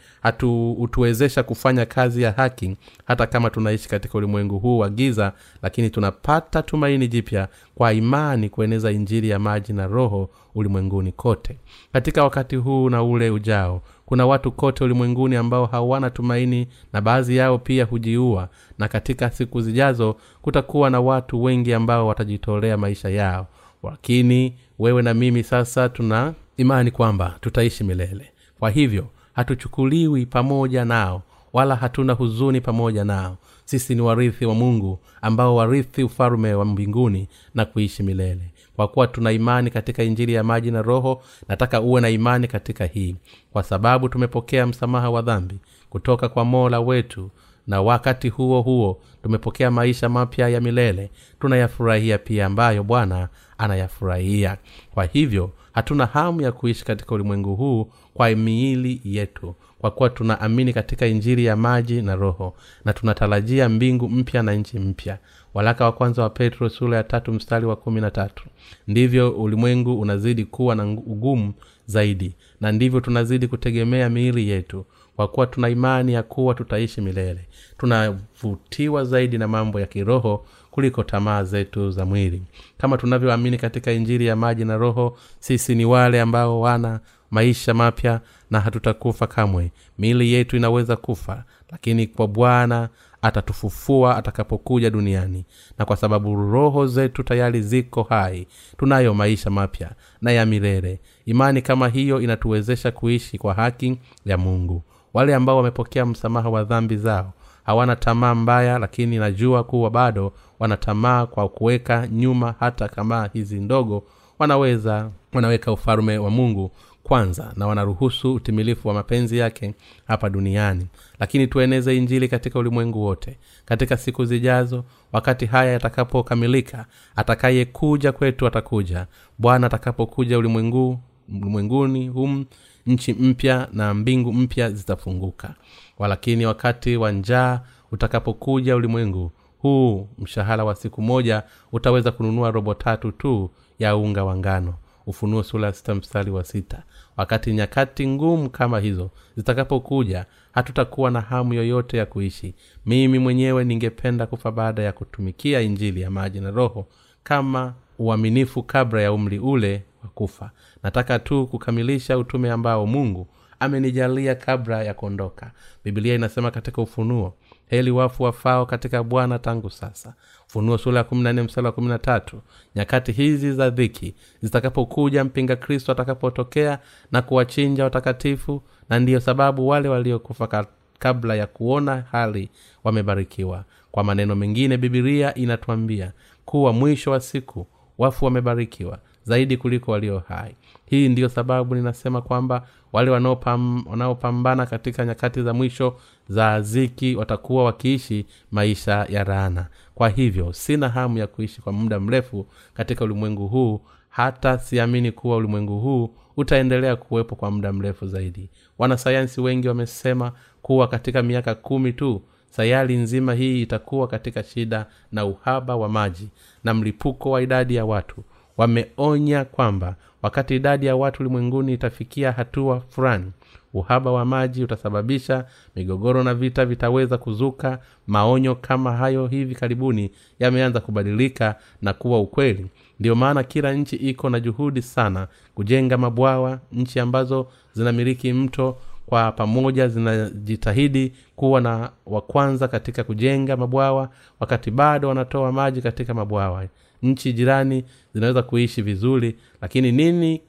hutuwezesha 0.78 1.44
kufanya 1.44 1.86
kazi 1.86 2.22
ya 2.22 2.32
haki 2.32 2.76
hata 3.06 3.28
kama 3.28 3.50
tunaishi 3.50 3.90
katika 3.90 4.18
ulimwengu 4.18 4.60
huu 4.60 4.78
wa 4.78 4.90
giza 4.90 5.34
lakini 5.62 5.90
tunapata 5.90 6.64
tumaini 6.64 7.08
jipya 7.08 7.48
kwa 7.76 7.94
imani 7.94 8.50
kueneza 8.50 8.92
injili 8.92 9.30
ya 9.30 9.40
maji 9.40 9.74
na 9.74 9.88
roho 9.88 10.30
ulimwenguni 10.56 11.12
kote. 11.12 11.58
Katika 11.94 12.24
wakati 12.24 12.56
huu 12.56 12.90
na 12.90 13.04
ule 13.04 13.30
ujao 13.30 13.82
kuna 14.06 14.26
watu 14.26 14.52
kote 14.52 14.84
ulimwenguni 14.84 15.36
ambao 15.36 15.66
hawana 15.66 16.10
tumaini 16.10 16.68
na 16.94 17.02
baadhi 17.02 17.36
yao 17.38 17.58
pia 17.58 17.86
hujiua 17.86 18.50
na 18.78 18.88
katika 18.88 19.30
siku 19.30 19.62
zijazo 19.62 20.16
kutakuwa 20.42 20.90
na 20.90 21.02
watu 21.02 21.44
wengi 21.44 21.74
ambao 21.74 22.08
watajitolea 22.08 22.78
maisha 22.78 23.10
yao. 23.10 23.48
Lakini 23.84 24.54
wewe 24.80 25.02
na 25.02 25.14
mimi 25.14 25.44
sasa 25.44 25.90
tuna 25.90 26.34
imani 26.58 26.92
kwamba 26.92 27.36
tutaishi 27.42 27.84
milele. 27.84 28.32
Kwa 28.60 28.70
hivyo 28.70 29.08
hatuchukuliwi 29.34 30.26
pamoja 30.26 30.86
nao 30.86 31.22
wala 31.54 31.76
hatuna 31.76 32.14
huzuni 32.14 32.62
pamoja 32.62 33.04
nao. 33.04 33.38
Sisi 33.66 33.96
ni 33.96 34.02
warithi 34.02 34.46
wa 34.46 34.56
mungu 34.56 35.00
ambao 35.22 35.56
warithi 35.56 36.04
ufalume 36.04 36.54
wa 36.54 36.66
mbinguni 36.66 37.28
na 37.54 37.66
kuishi 37.66 38.04
milele 38.04 38.52
kwa 38.76 38.88
kuwa 38.88 39.08
tuna 39.08 39.32
imani 39.32 39.70
katika 39.70 40.04
injili 40.04 40.34
ya 40.34 40.44
maji 40.44 40.72
na 40.72 40.82
roho 40.82 41.22
nataka 41.48 41.82
uwe 41.82 42.02
na 42.02 42.10
imani 42.10 42.48
katika 42.48 42.86
hii. 42.86 43.16
Kwa 43.52 43.64
sababu 43.64 44.10
tumepokea 44.10 44.68
msamaha 44.68 45.10
wa 45.10 45.22
dhambi 45.22 45.60
kutoka 45.90 46.30
kwa 46.30 46.46
mola 46.46 46.80
wetu 46.80 47.30
na 47.68 47.82
wakati 47.82 48.30
huo 48.30 48.62
huo 48.62 49.02
tumepokea 49.24 49.72
maisha 49.72 50.10
mapya 50.10 50.50
ya 50.50 50.62
milele. 50.62 51.12
Tunayafurahia 51.40 52.18
pia 52.18 52.46
ambayo 52.46 52.84
bwana 52.84 53.30
anayafurahia. 53.58 54.58
Kwa 54.94 55.06
hivyo 55.06 55.52
hatuna 55.72 56.06
hamu 56.06 56.42
ya 56.42 56.52
kuishi 56.52 56.86
katika 56.86 57.16
ulimwengu 57.16 57.56
huu 57.56 57.92
kwa 58.14 58.30
miili 58.30 59.02
yetu 59.04 59.56
kwa 59.80 59.92
kuwa 59.92 60.10
tunaamini 60.10 60.74
katika 60.74 61.08
injiri 61.08 61.46
ya 61.46 61.56
maji 61.56 62.02
na 62.02 62.16
roho 62.16 62.54
na 62.86 62.94
tunatarajia 62.94 63.70
mbingu 63.70 64.10
mpya 64.10 64.44
na 64.44 64.54
nchi 64.54 64.80
mpya. 64.80 65.18
Walaka 65.54 65.86
wa 65.86 65.92
kwanza 65.92 66.22
wa 66.24 66.30
petro 66.30 66.70
sura 66.70 66.98
ya 66.98 67.04
tatu 67.04 67.34
mstari 67.34 67.66
wa 67.66 67.76
kumi 67.76 68.02
na 68.02 68.12
tatu. 68.12 68.46
Ndivyo 68.88 69.32
ulimwengu 69.32 70.00
unazidi 70.02 70.46
kuwa 70.46 70.76
na 70.76 70.84
ugumu 70.86 71.54
zaidi 71.86 72.36
na 72.62 72.72
ndivyo 72.72 73.00
tunazidi 73.00 73.48
kutegemea 73.48 74.10
miili 74.10 74.50
yetu 74.50 74.86
kwa 75.16 75.28
kuwa 75.28 75.48
tuna 75.48 75.70
imani 75.70 76.14
ya 76.14 76.24
kuwa 76.24 76.54
tutaishi 76.56 77.02
milele. 77.02 77.48
Tunavutiwa 77.78 79.06
zaidi 79.06 79.38
na 79.38 79.48
mambo 79.48 79.80
ya 79.80 79.86
kiroho 79.86 80.46
kuliko 80.72 81.04
tamaa 81.04 81.44
zetu 81.44 81.92
za 81.92 82.06
mwili. 82.06 82.42
Kama 82.78 82.98
tunavyoamini 82.98 83.58
katika 83.58 83.92
injiri 83.92 84.26
ya 84.26 84.36
maji 84.36 84.66
na 84.66 84.78
roho 84.78 85.18
sisi 85.40 85.76
ni 85.76 85.86
wale 85.86 86.22
ambao 86.22 86.62
wana 86.62 87.00
maisha 87.32 87.74
mapya 87.74 88.22
na 88.52 88.60
hatutakufa 88.60 89.28
kamwe. 89.28 89.72
Miili 89.98 90.34
yetu 90.34 90.58
inaweza 90.58 90.96
kufa 90.96 91.44
lakini 91.72 92.08
kwa 92.08 92.28
bwana 92.28 92.90
atatufufua 93.22 94.18
atakapokuja 94.18 94.90
duniani. 94.90 95.46
Na 95.78 95.86
kwa 95.86 95.96
sababu 95.98 96.36
roho 96.36 96.88
zetu 96.88 97.24
tayari 97.24 97.62
ziko 97.62 98.04
hai 98.04 98.48
tunayo 98.78 99.14
maisha 99.14 99.50
mapya 99.50 99.92
na 100.22 100.32
ya 100.32 100.46
milele. 100.46 101.00
Imani 101.26 101.62
kama 101.62 101.88
hiyo 101.88 102.22
inatuwezesha 102.22 102.92
kuishi 102.92 103.38
kwa 103.38 103.54
haki 103.54 103.98
ya 104.26 104.38
mungu. 104.38 104.84
Wale 105.14 105.36
ambao 105.36 105.58
wamepokea 105.58 106.06
msamaha 106.06 106.50
wa 106.50 106.64
dhambi 106.64 106.98
zao 106.98 107.34
hawana 107.64 107.96
tamaa 107.96 108.36
mbaya 108.36 108.80
lakini 108.80 109.18
najua 109.18 109.64
kuwa 109.64 109.90
bado 109.90 110.34
wanatamaa 110.60 111.26
kwa 111.26 111.50
kuweka 111.50 112.08
nyuma 112.08 112.56
hata 112.60 112.88
kama 112.88 113.30
hizi 113.34 113.60
ndogo 113.60 114.04
wanaweza 114.40 115.10
wanaweka 115.34 115.72
ufalume 115.72 116.18
wa 116.18 116.30
mungu 116.30 116.72
kwanza 117.08 117.54
na 117.56 117.68
wanaruhusu 117.68 118.34
utimilifu 118.34 118.88
wa 118.88 118.94
mapenzi 118.94 119.38
yake 119.38 119.74
hapa 120.08 120.30
duniani. 120.30 120.88
Lakini 121.20 121.48
tueneze 121.48 121.98
injili 121.98 122.28
katika 122.28 122.60
ulimwengu 122.60 123.02
wote. 123.04 123.38
Katika 123.66 123.98
siku 123.98 124.26
zijazo 124.26 124.84
wakati 125.12 125.46
haya 125.46 125.72
yatakapokamilika 125.72 126.86
atakayekuja 127.16 128.12
kwetu 128.12 128.48
atakuja. 128.48 129.08
Bwana 129.38 129.68
atakapokuja 129.68 130.38
ulimwengu 130.38 131.00
ulimwenguni 131.30 132.08
hum 132.08 132.46
nchi 132.86 133.14
mpya 133.14 133.68
na 133.74 133.94
mbingu 133.94 134.34
mpya 134.34 134.72
zitafunguka. 134.72 135.56
Walakini 135.98 136.46
wakati 136.46 136.98
wa 136.98 137.12
njaa 137.12 137.60
utakapokuja 137.92 138.76
ulimwengu 138.76 139.32
huu 139.60 140.08
mshahara 140.20 140.64
wa 140.66 140.76
siku 140.76 141.02
moja 141.02 141.44
utaweza 141.72 142.12
kununua 142.12 142.52
robo 142.52 142.74
tatu 142.74 143.12
tu 143.12 143.50
ya 143.80 143.96
unga 143.96 144.24
wa 144.24 144.38
ngano. 144.38 144.74
Ufunuo 145.08 145.44
sura 145.44 145.74
sita 145.74 145.96
mstari 145.96 146.32
wa 146.32 146.44
sita 146.44 146.84
wakati 147.18 147.54
nyakati 147.54 148.08
ngumu 148.08 148.50
kama 148.50 148.80
hizo 148.80 149.10
zitakapokuja 149.38 150.26
hatutakuwa 150.52 151.12
na 151.12 151.22
hamu 151.22 151.54
yoyote 151.54 151.98
ya 151.98 152.06
kuishi. 152.06 152.56
Mimi 152.86 153.20
mwenyewe 153.20 153.64
ningependa 153.64 154.26
kufa 154.26 154.52
baada 154.52 154.82
ya 154.84 154.92
kutumikia 154.92 155.62
injili 155.62 156.02
ya 156.02 156.12
maji 156.12 156.40
na 156.40 156.52
roho 156.52 156.88
kama 157.24 157.74
uaminifu 158.00 158.64
kabla 158.64 159.02
ya 159.02 159.14
umri 159.14 159.40
ule 159.40 159.84
wa 160.04 160.10
kufa. 160.10 160.52
Nataka 160.84 161.20
tu 161.20 161.48
kukamilisha 161.48 162.18
utume 162.18 162.52
ambao 162.52 162.86
mungu 162.88 163.28
amenijalia 163.60 164.36
kabla 164.36 164.84
ya 164.84 164.94
kuondoka. 164.94 165.52
Biblia 165.84 166.16
inasema 166.16 166.52
katika 166.52 166.82
ufunuo 166.82 167.34
heli 167.68 167.92
wafu 167.92 168.24
wafao 168.24 168.66
katika 168.66 169.04
bwana 169.04 169.40
tangu 169.40 169.70
sasa. 169.70 170.14
Funuo 170.48 170.78
sura 170.78 170.98
ya 170.98 171.04
kumi 171.04 171.22
na 171.24 171.34
nne 171.34 171.42
mstari 171.44 171.66
wa 171.68 171.72
kumi 171.72 171.88
na 171.88 172.00
tatu. 172.00 172.42
Nyakati 172.76 173.12
hizi 173.12 173.54
za 173.54 173.70
dhiki 173.70 174.16
zitakapokuja 174.42 175.24
mpinga 175.24 175.56
kristo 175.56 175.92
atakapotokea 175.92 176.80
na 177.12 177.22
kuwachinja 177.22 177.84
watakatifu 177.84 178.62
na 178.90 179.00
ndiyo 179.00 179.20
sababu 179.20 179.68
wale 179.68 179.90
waliokufa 179.90 180.66
kabla 181.00 181.36
ya 181.36 181.48
kuona 181.48 182.04
hali 182.12 182.50
wamebarikiwa. 182.84 183.64
Kwa 183.92 184.04
maneno 184.04 184.36
mengine 184.36 184.78
bibilia 184.78 185.34
inatuambia 185.36 186.12
kuwa 186.46 186.74
mwisho 186.74 187.12
wa 187.12 187.20
siku 187.20 187.68
wafu 187.98 188.26
wamebarikiwa 188.26 189.00
zaidi 189.24 189.58
kuliko 189.58 189.92
walio 189.92 190.20
hai. 190.28 190.56
Hii 190.86 191.10
ndiyo 191.10 191.30
sababu 191.30 191.76
ninasema 191.76 192.22
kwamba 192.22 192.68
wale 192.96 193.12
wanaopam- 193.12 193.90
wanaopambana 193.90 194.66
katika 194.66 195.06
nyakati 195.06 195.42
za 195.42 195.54
mwisho 195.54 195.96
za 196.30 196.62
ziki 196.62 197.16
watakuwa 197.16 197.64
wakiishi 197.64 198.26
maisha 198.52 199.06
ya 199.10 199.24
raana 199.24 199.68
kwa 199.96 200.10
hivyo 200.10 200.54
sina 200.54 200.90
hamu 200.90 201.18
ya 201.18 201.28
kuishi 201.28 201.62
kwa 201.62 201.74
muda 201.74 202.00
mrefu 202.00 202.48
katika 202.74 203.06
ulimwengu 203.06 203.48
huu 203.48 203.82
hata 204.10 204.58
siamini 204.60 205.12
kuwa 205.12 205.38
ulimwengu 205.38 205.80
huu 205.80 206.10
utaendelea 206.38 206.96
kuwepo 206.96 207.36
kwa 207.36 207.52
muda 207.52 207.74
mrefu 207.74 208.08
zaidi. 208.08 208.50
Wanasayansi 208.78 209.42
wengi 209.42 209.68
wamesema 209.68 210.32
kuwa 210.62 210.88
katika 210.88 211.24
miaka 211.24 211.56
kumi 211.56 211.94
tu 211.94 212.22
sayari 212.50 212.96
nzima 212.98 213.34
hii 213.34 213.62
itakuwa 213.62 214.08
katika 214.08 214.44
shida 214.44 214.86
na 215.12 215.26
uhaba 215.26 215.76
wa 215.76 215.90
maji 215.90 216.30
na 216.64 216.74
mlipuko 216.74 217.32
wa 217.32 217.42
idadi 217.42 217.76
ya 217.76 217.86
watu. 217.86 218.24
Wameonya 218.58 219.46
kwamba 219.46 219.96
wakati 220.26 220.56
idadi 220.56 220.86
ya 220.86 220.96
watu 220.96 221.24
ulimwenguni 221.24 221.74
itafikia 221.74 222.32
hatua 222.32 222.80
fulani 222.90 223.32
uhaba 223.74 224.12
wa 224.12 224.26
maji 224.26 224.64
utasababisha 224.64 225.46
migogoro 225.76 226.24
na 226.24 226.34
vita 226.34 226.66
vitaweza 226.66 227.18
kuzuka. 227.18 227.80
Maonyo 228.08 228.56
kama 228.56 228.92
hayo 228.92 229.28
hivi 229.28 229.56
karibuni 229.56 230.12
yameanza 230.40 230.80
kubadilika 230.80 231.56
na 231.82 231.94
kuwa 231.94 232.20
ukweli. 232.22 232.68
Ndiyo 233.00 233.16
maana 233.16 233.44
kila 233.44 233.74
nchi 233.74 233.96
iko 233.96 234.30
na 234.30 234.40
juhudi 234.40 234.82
sana 234.82 235.28
kujenga 235.56 235.98
mabwawa 235.98 236.60
nchi 236.72 237.00
ambazo 237.00 237.48
zinamiliki 237.74 238.34
mto 238.34 238.78
kwa 239.06 239.32
pamoja 239.32 239.88
zinajitahidi 239.88 241.14
kuwa 241.36 241.62
na 241.62 241.90
wa 242.06 242.22
kwanza 242.22 242.68
katika 242.68 243.04
kujenga 243.04 243.58
mabwawa 243.58 244.10
wakati 244.40 244.72
bado 244.72 245.08
wanatoa 245.08 245.52
maji 245.52 245.82
katika 245.82 246.14
mabwawa 246.14 246.66
nchi 247.06 247.34
jirani 247.34 247.84
zinaweza 248.14 248.44
kuishi 248.44 248.82
vizuri 248.82 249.36
lakini 249.62 249.92
nini 249.92 250.42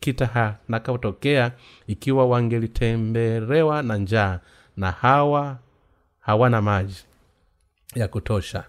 kitanakotokea 0.00 1.52
ikiwa 1.86 2.26
wangelitembelewa 2.26 3.82
na 3.82 3.96
njaa 3.96 4.40
na 4.76 4.90
hawa 4.90 5.58
hawana 6.20 6.62
maji 6.62 7.04
ya 7.94 8.08
kutosha. 8.08 8.64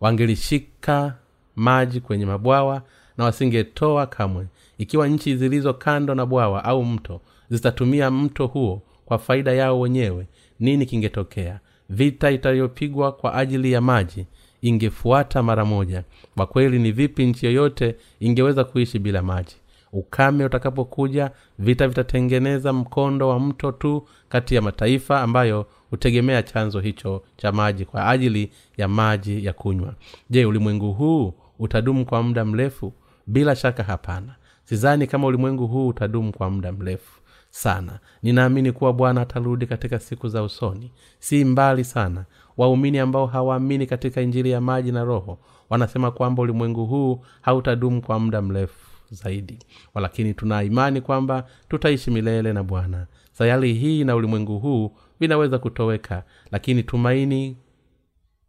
Wangelishika 0.00 1.14
maji 1.56 2.00
kwenye 2.00 2.26
mabwawa 2.26 2.82
na 3.18 3.24
wasingetoa 3.24 4.06
kamwe. 4.06 4.46
Ikiwa 4.78 5.08
nchi 5.08 5.36
zilizo 5.36 5.74
kando 5.74 6.14
na 6.14 6.26
bwawa 6.26 6.64
au 6.64 6.84
mto 6.84 7.20
zitatumia 7.50 8.10
mto 8.10 8.46
huo 8.46 8.82
kwa 9.04 9.18
faida 9.18 9.52
yao 9.52 9.80
wenyewe 9.80 10.26
nini 10.60 10.86
kingetokea? 10.86 11.60
Vita 11.88 12.30
itayopigwa 12.30 13.12
kwa 13.12 13.34
ajili 13.34 13.72
ya 13.72 13.80
maji 13.80 14.26
ingefuata 14.62 15.42
mara 15.42 15.64
moja. 15.64 16.04
Kwa 16.36 16.46
kweli 16.46 16.78
ni 16.78 16.92
vipi 16.92 17.26
nchi 17.26 17.46
yoyote 17.46 17.96
ingeweza 18.20 18.64
kuishi 18.64 18.98
bila 18.98 19.22
maji? 19.22 19.56
Ukame 19.92 20.44
utakapokuja 20.44 21.30
vita 21.58 21.88
vitatengeneza 21.88 22.72
mkondo 22.72 23.28
wa 23.28 23.40
mto 23.40 23.72
tu 23.72 24.06
kati 24.28 24.54
ya 24.54 24.62
mataifa 24.62 25.20
ambayo 25.20 25.66
hutegemea 25.90 26.42
chanzo 26.42 26.80
hicho 26.80 27.22
cha 27.36 27.52
maji 27.52 27.84
kwa 27.84 28.08
ajili 28.08 28.52
ya 28.76 28.88
maji 28.88 29.44
ya 29.44 29.52
kunywa. 29.52 29.94
Je 30.30 30.44
ulimwengu 30.44 30.92
huu 30.92 31.34
utadumu 31.58 32.04
kwa 32.06 32.22
muda 32.22 32.44
mrefu? 32.44 32.92
Bila 33.26 33.56
shaka 33.56 33.82
hapana. 33.82 34.34
Sidhani 34.64 35.06
kama 35.06 35.26
ulimwengu 35.26 35.66
huu 35.66 35.88
utadumu 35.88 36.32
kwa 36.32 36.50
muda 36.50 36.72
mrefu 36.72 37.20
sana. 37.50 37.98
Ninaamini 38.22 38.72
kuwa 38.72 38.92
bwana 38.92 39.20
atarudi 39.20 39.66
katika 39.66 39.98
siku 39.98 40.28
za 40.28 40.42
usoni. 40.42 40.92
Si 41.18 41.44
mbali 41.44 41.84
sana 41.84 42.24
waumini 42.56 42.98
ambao 42.98 43.26
hawaamini 43.26 43.86
katika 43.86 44.20
injili 44.20 44.50
ya 44.50 44.60
maji 44.60 44.92
na 44.92 45.04
roho 45.04 45.38
wanasema 45.70 46.10
kwamba 46.10 46.42
ulimwengu 46.42 46.86
huu 46.86 47.24
hautadumu 47.40 48.02
kwa 48.02 48.18
muda 48.18 48.42
mrefu 48.42 48.86
zaidi. 49.10 49.58
Walakini 49.94 50.34
tuna 50.34 50.62
imani 50.62 51.00
kwamba 51.00 51.46
tutaishi 51.68 52.10
milele 52.10 52.52
na 52.52 52.62
bwana. 52.62 53.06
Sayari 53.32 53.74
hii 53.74 54.04
na 54.04 54.16
ulimwengu 54.16 54.58
huu 54.58 54.92
vinaweza 55.20 55.58
kutoweka 55.58 56.22
lakini 56.50 56.82
tumaini 56.82 57.56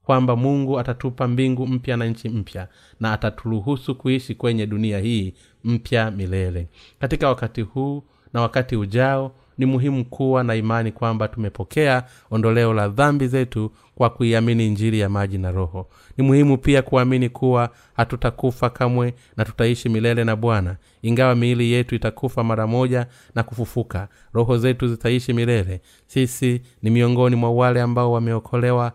kwamba 0.04 0.36
mungu 0.36 0.80
atatupa 0.80 1.28
mbingu 1.28 1.68
mpya 1.68 1.98
na 1.98 2.06
nchi 2.06 2.30
mpya 2.30 2.68
na 3.00 3.14
ataturuhusu 3.14 3.96
kuishi 3.96 4.36
kwenye 4.36 4.66
dunia 4.68 5.00
hii 5.00 5.34
mpya 5.64 6.12
milele. 6.12 6.68
Katika 7.00 7.30
wakati 7.30 7.62
huu 7.62 8.04
na 8.34 8.42
wakati 8.42 8.76
ujao 8.76 9.32
ni 9.58 9.66
muhimu 9.66 10.06
kuwa 10.06 10.44
na 10.44 10.56
imani 10.56 10.92
kwamba 10.92 11.28
tumepokea 11.28 12.04
ondoleo 12.32 12.74
la 12.74 12.88
dhambi 12.90 13.28
zetu 13.28 13.72
kwa 13.96 14.10
kuiamini 14.10 14.68
injili 14.68 15.00
ya 15.00 15.10
maji 15.10 15.38
na 15.38 15.52
roho. 15.52 15.90
Ni 16.18 16.24
muhimu 16.24 16.58
pia 16.58 16.82
kuamini 16.82 17.30
kuwa 17.30 17.70
hatutakufa 17.94 18.70
kamwe 18.70 19.14
na 19.38 19.46
tutaishi 19.46 19.90
milele 19.90 20.24
na 20.24 20.36
bwana 20.36 20.78
ingawa 21.02 21.36
miili 21.36 21.72
yetu 21.72 21.96
itakufa 21.96 22.44
mara 22.44 22.68
moja 22.68 23.08
na 23.36 23.44
kufufuka. 23.44 24.08
Roho 24.34 24.58
zetu 24.58 24.88
zitaishi 24.88 25.34
milele. 25.34 25.82
Sisi 26.08 26.62
ni 26.82 26.90
miongoni 26.90 27.36
mwa 27.36 27.52
wale 27.52 27.82
ambao 27.82 28.12
wameokolewa 28.12 28.92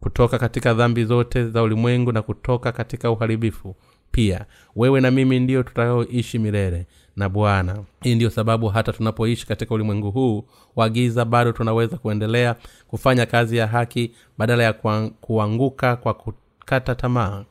kutoka 0.00 0.38
katika 0.38 0.74
dhambi 0.74 1.04
zote 1.04 1.48
za 1.48 1.62
ulimwengu 1.62 2.12
na 2.12 2.22
kutoka 2.22 2.72
katika 2.72 3.10
uharibifu. 3.10 3.76
Pia 4.10 4.46
wewe 4.76 5.00
na 5.00 5.10
mimi 5.10 5.40
ndiyo 5.40 5.62
tutakaoishi 5.62 6.38
milele 6.38 6.86
na 7.16 7.28
bwana. 7.28 7.78
Hii 8.02 8.14
ndiyo 8.14 8.30
sababu 8.30 8.68
hata 8.68 8.92
tunapoishi 8.92 9.46
katika 9.46 9.74
ulimwengu 9.74 10.10
huu 10.10 10.44
wa 10.76 10.88
giza 10.88 11.24
bado 11.24 11.52
tunaweza 11.52 11.96
kuendelea 11.96 12.56
kufanya 12.88 13.26
kazi 13.26 13.56
ya 13.56 13.66
haki 13.66 14.12
badala 14.38 14.62
ya 14.62 14.72
kuanguka 15.20 15.96
kwa 15.96 16.14
kukata 16.14 16.94
tamaa. 16.94 17.44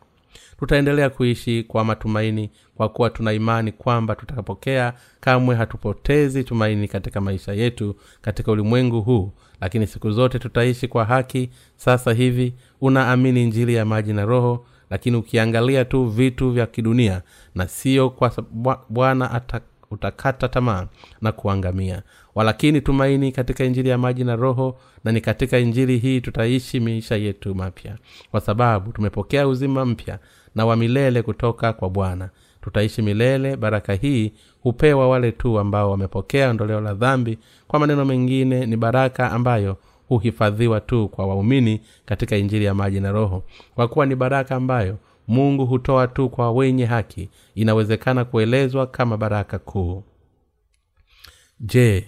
Tutaendelea 0.59 1.09
kuishi 1.09 1.63
kwa 1.63 1.83
matumaini 1.85 2.49
kwa 2.75 2.89
kuwa 2.89 3.09
tuna 3.09 3.33
imani 3.33 3.71
kwamba 3.71 4.15
tutapokea 4.15 4.93
kamwe 5.19 5.55
hatupotezi 5.55 6.43
tumaini 6.43 6.87
katika 6.87 7.21
maisha 7.21 7.53
yetu 7.53 7.95
katika 8.21 8.51
ulimwengu 8.51 9.01
huu. 9.01 9.31
Lakini 9.61 9.87
siku 9.87 10.11
zote 10.11 10.39
tutaishi 10.39 10.87
kwa 10.87 11.05
haki 11.05 11.49
sasa 11.75 12.13
hivi 12.13 12.53
unaamini 12.81 13.45
njili 13.45 13.73
ya 13.73 13.85
maji 13.85 14.13
na 14.13 14.25
roho 14.25 14.65
lakini 14.89 15.17
ukiangalia 15.17 15.85
tu 15.85 16.05
vitu 16.05 16.51
vya 16.51 16.65
kidunia 16.65 17.21
na 17.55 17.67
sio 17.67 18.09
kwa 18.09 18.31
bwana 18.89 19.41
utakata 19.91 20.47
tamaa 20.47 20.87
na 21.21 21.31
kuangamia. 21.31 22.01
Walakini 22.35 22.81
tumaini 22.81 23.31
katika 23.31 23.63
injili 23.63 23.89
ya 23.89 23.97
maji 23.97 24.23
na 24.23 24.35
roho 24.35 24.77
na 25.03 25.11
ni 25.11 25.21
katika 25.21 25.59
injili 25.59 25.97
hii 25.97 26.21
tutaishi 26.21 26.79
maisha 26.79 27.15
yetu 27.15 27.55
mapya. 27.55 27.95
Kwa 28.31 28.41
sababu 28.41 28.91
tumepokea 28.91 29.47
uzima 29.47 29.85
mpya 29.85 30.19
na 30.55 30.65
wa 30.65 30.75
milele 30.75 31.21
kutoka 31.21 31.73
kwa 31.73 31.89
bwana. 31.89 32.29
Tutaishi 32.61 33.01
milele 33.01 33.57
baraka 33.57 33.93
hii 33.93 34.33
hupewa 34.61 35.09
wale 35.09 35.31
tu 35.31 35.59
ambao 35.59 35.91
wamepokea 35.91 36.49
ondoleo 36.49 36.81
la 36.81 36.93
dhambi. 36.93 37.39
Kwa 37.67 37.79
maneno 37.79 38.05
mengine 38.05 38.65
ni 38.65 38.77
baraka 38.77 39.31
ambayo 39.31 39.77
huhifadhiwa 40.07 40.81
tu 40.81 41.07
kwa 41.09 41.27
waumini 41.27 41.81
katika 42.05 42.37
injili 42.37 42.65
ya 42.65 42.73
maji 42.73 42.99
na 42.99 43.11
roho. 43.11 43.43
Kwa 43.75 43.87
kuwa 43.87 44.05
ni 44.05 44.15
baraka 44.15 44.55
ambayo 44.55 44.97
mungu 45.27 45.65
hutoa 45.65 46.07
tu 46.07 46.29
kwa 46.29 46.51
wenye 46.51 46.85
haki 46.85 47.29
inawezekana 47.55 48.25
kuelezwa 48.25 48.87
kama 48.87 49.17
baraka 49.17 49.59
kuu. 49.59 50.03
Je 51.59 52.05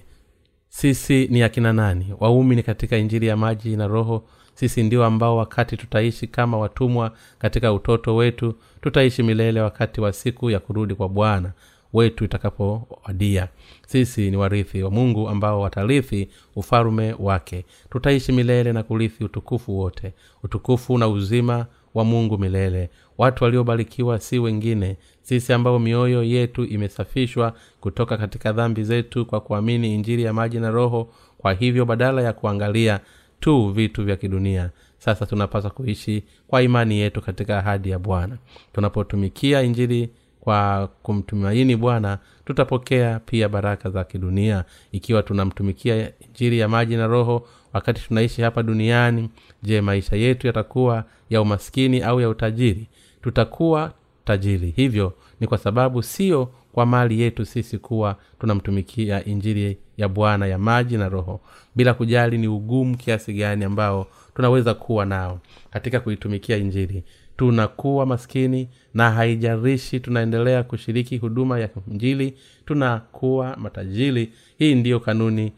sisi 0.69 1.27
ni 1.31 1.43
akina 1.43 1.73
nani? 1.73 2.13
Waumini 2.19 2.63
katika 2.63 2.97
injili 2.97 3.27
ya 3.27 3.37
maji 3.37 3.75
na 3.75 3.87
roho 3.87 4.23
sisi 4.53 4.83
ndio 4.83 5.05
ambao 5.05 5.37
wakati 5.37 5.77
tutaishi 5.77 6.27
kama 6.27 6.57
watumwa 6.57 7.11
katika 7.39 7.73
utoto 7.73 8.15
wetu 8.15 8.55
tutaishi 8.81 9.23
milele 9.23 9.61
wakati 9.61 10.01
wa 10.01 10.13
siku 10.13 10.49
ya 10.49 10.59
kurudi 10.59 10.95
kwa 10.95 11.09
bwana 11.09 11.51
wetu 11.97 12.25
itakapowadia 12.25 13.47
sisi 13.87 14.31
ni 14.31 14.37
warithi 14.37 14.83
wa 14.83 14.91
mungu 14.91 15.29
ambao 15.29 15.61
watarithi 15.61 16.29
ufalume 16.55 17.15
wake. 17.19 17.65
Tutaishi 17.89 18.31
milele 18.31 18.73
na 18.73 18.83
kurithi 18.83 19.23
utukufu 19.23 19.79
wote. 19.79 20.13
Utukufu 20.43 20.97
na 20.97 21.07
uzima 21.07 21.65
wa 21.93 22.03
mungu 22.03 22.37
milele. 22.37 22.89
Watu 23.17 23.43
waliobarikiwa 23.43 24.19
si 24.19 24.39
wengine. 24.39 24.97
Sisi 25.21 25.53
ambao 25.53 25.79
mioyo 25.79 26.23
yetu 26.23 26.65
imesafishwa 26.65 27.53
kutoka 27.81 28.17
katika 28.17 28.51
dhambi 28.51 28.83
zetu 28.83 29.25
kwa 29.25 29.41
kuamini 29.41 29.95
injili 29.95 30.23
ya 30.23 30.33
maji 30.33 30.59
na 30.59 30.69
roho 30.71 31.09
kwa 31.37 31.53
hivyo 31.53 31.85
badala 31.85 32.21
ya 32.21 32.33
kuangalia 32.33 32.99
tu 33.39 33.69
vitu 33.69 34.03
vya 34.03 34.15
kidunia 34.15 34.69
sasa 34.99 35.25
tunapaswa 35.25 35.69
kuishi 35.71 36.23
kwa 36.47 36.61
imani 36.61 36.99
yetu 36.99 37.21
katika 37.21 37.57
ahadi 37.59 37.89
ya 37.89 37.99
bwana. 37.99 38.37
Tunapotumikia 38.73 39.61
injili 39.61 40.09
kwa 40.47 40.89
kumtumaini 41.03 41.75
bwana 41.75 42.17
tutapokea 42.45 43.19
pia 43.19 43.49
baraka 43.49 43.89
za 43.89 44.03
kidunia. 44.03 44.63
Ikiwa 44.91 45.23
tunamtumikia 45.23 46.11
injiri 46.19 46.59
ya 46.59 46.67
maji 46.67 46.95
na 46.95 47.07
roho 47.07 47.47
wakati 47.73 48.01
tunaishi 48.07 48.41
hapa 48.41 48.63
duniani 48.63 49.29
je 49.63 49.81
maisha 49.81 50.15
yetu 50.15 50.47
yatakuwa 50.47 51.03
ya 51.29 51.41
umaskini 51.41 52.01
au 52.01 52.21
ya 52.21 52.29
utajiri? 52.29 52.87
Tutakuwa 53.21 53.91
tajiri. 54.25 54.73
Hivyo 54.75 55.13
ni 55.39 55.47
kwa 55.47 55.57
sababu 55.57 56.03
sio 56.03 56.51
kwa 56.71 56.85
mali 56.85 57.21
yetu 57.21 57.45
sisi 57.45 57.77
kuwa 57.77 58.15
tunamtumikia 58.39 59.25
injiri 59.25 59.77
ya 59.97 60.07
bwana 60.09 60.47
ya 60.47 60.57
maji 60.57 60.97
na 60.97 61.09
roho. 61.09 61.41
Bila 61.75 61.93
kujali 61.93 62.37
ni 62.37 62.47
ugumu 62.47 62.97
kiasi 62.97 63.33
gani 63.33 63.65
ambao 63.65 64.07
tunaweza 64.35 64.73
kuwa 64.73 65.05
nao 65.05 65.39
katika 65.71 65.99
kuitumikia 65.99 66.57
injili 66.57 67.03
tunakuwa 67.37 68.05
maskini 68.05 68.69
na 68.93 69.11
haijarishi 69.11 69.99
tunaendelea 69.99 70.63
kushiriki 70.63 71.17
huduma 71.17 71.59
ya 71.59 71.69
mjili 71.87 72.33
tunakuwa 72.65 73.57
matajiri. 73.57 74.31
Hii 74.57 74.75
ndiyo 74.75 74.99
kanuni 74.99 75.53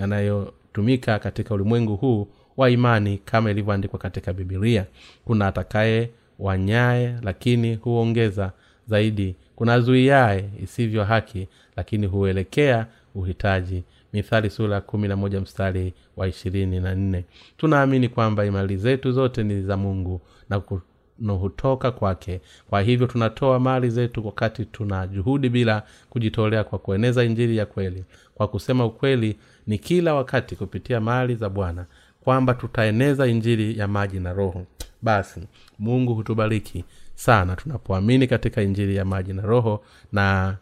anayotumika, 0.00 1.18
katika 1.18 1.54
ulimwengu 1.54 1.96
huu 1.96 2.28
wa 2.56 2.70
imani 2.70 3.18
kama 3.24 3.50
ilivyoandikwa 3.50 3.98
katika 3.98 4.32
bibilia 4.32 4.86
kuna 5.24 5.46
atakaye 5.46 6.10
wanyaye 6.38 7.14
lakini 7.22 7.74
huongeza 7.74 8.52
zaidi. 8.86 9.34
Kuna 9.56 9.80
zuiae 9.80 10.50
isivyo 10.62 11.04
haki 11.04 11.48
lakini 11.76 12.06
huelekea 12.06 12.86
uhitaji. 13.14 13.82
Mithali 14.12 14.50
sura 14.50 14.80
kumi 14.80 15.08
na 15.08 15.16
moja 15.16 15.40
mstari 15.40 15.92
wa 16.16 16.28
ishirini 16.28 16.80
na 16.80 16.94
nne. 16.94 17.24
Tunaamini 17.56 18.08
kwamba 18.08 18.44
imali 18.46 18.76
zetu 18.76 19.12
zote 19.12 19.42
ni 19.44 19.62
za 19.62 19.76
mungu 19.76 20.20
na 20.48 21.32
hutoka 21.32 21.90
kwake. 21.90 22.40
Kwa 22.70 22.80
hivyo 22.82 23.06
tunatoa 23.06 23.60
mali 23.60 23.90
zetu 23.90 24.26
wakati 24.26 24.64
tuna 24.64 25.06
juhudi 25.06 25.48
bila 25.48 25.82
kujitolea 26.10 26.64
kwa 26.64 26.78
kueneza 26.78 27.24
injili 27.24 27.56
ya 27.56 27.66
kweli. 27.66 28.04
Kwa 28.34 28.48
kusema 28.48 28.84
ukweli 28.86 29.36
ni 29.66 29.78
kila 29.78 30.14
wakati 30.14 30.56
kupitia 30.56 31.00
mali 31.00 31.34
za 31.34 31.48
bwana 31.48 31.86
kwamba 32.20 32.54
tutaeneza 32.54 33.26
injili 33.26 33.78
ya 33.78 33.88
maji 33.88 34.20
na 34.20 34.32
roho. 34.32 34.66
Basi 35.02 35.40
mungu 35.78 36.14
hutubariki 36.14 36.84
sana 37.14 37.56
tunapoamini 37.56 38.26
katika 38.26 38.62
injili 38.62 38.96
ya 38.96 39.04
maji 39.04 39.32
na 39.32 39.42
roho 39.42 39.84
na 40.12 40.56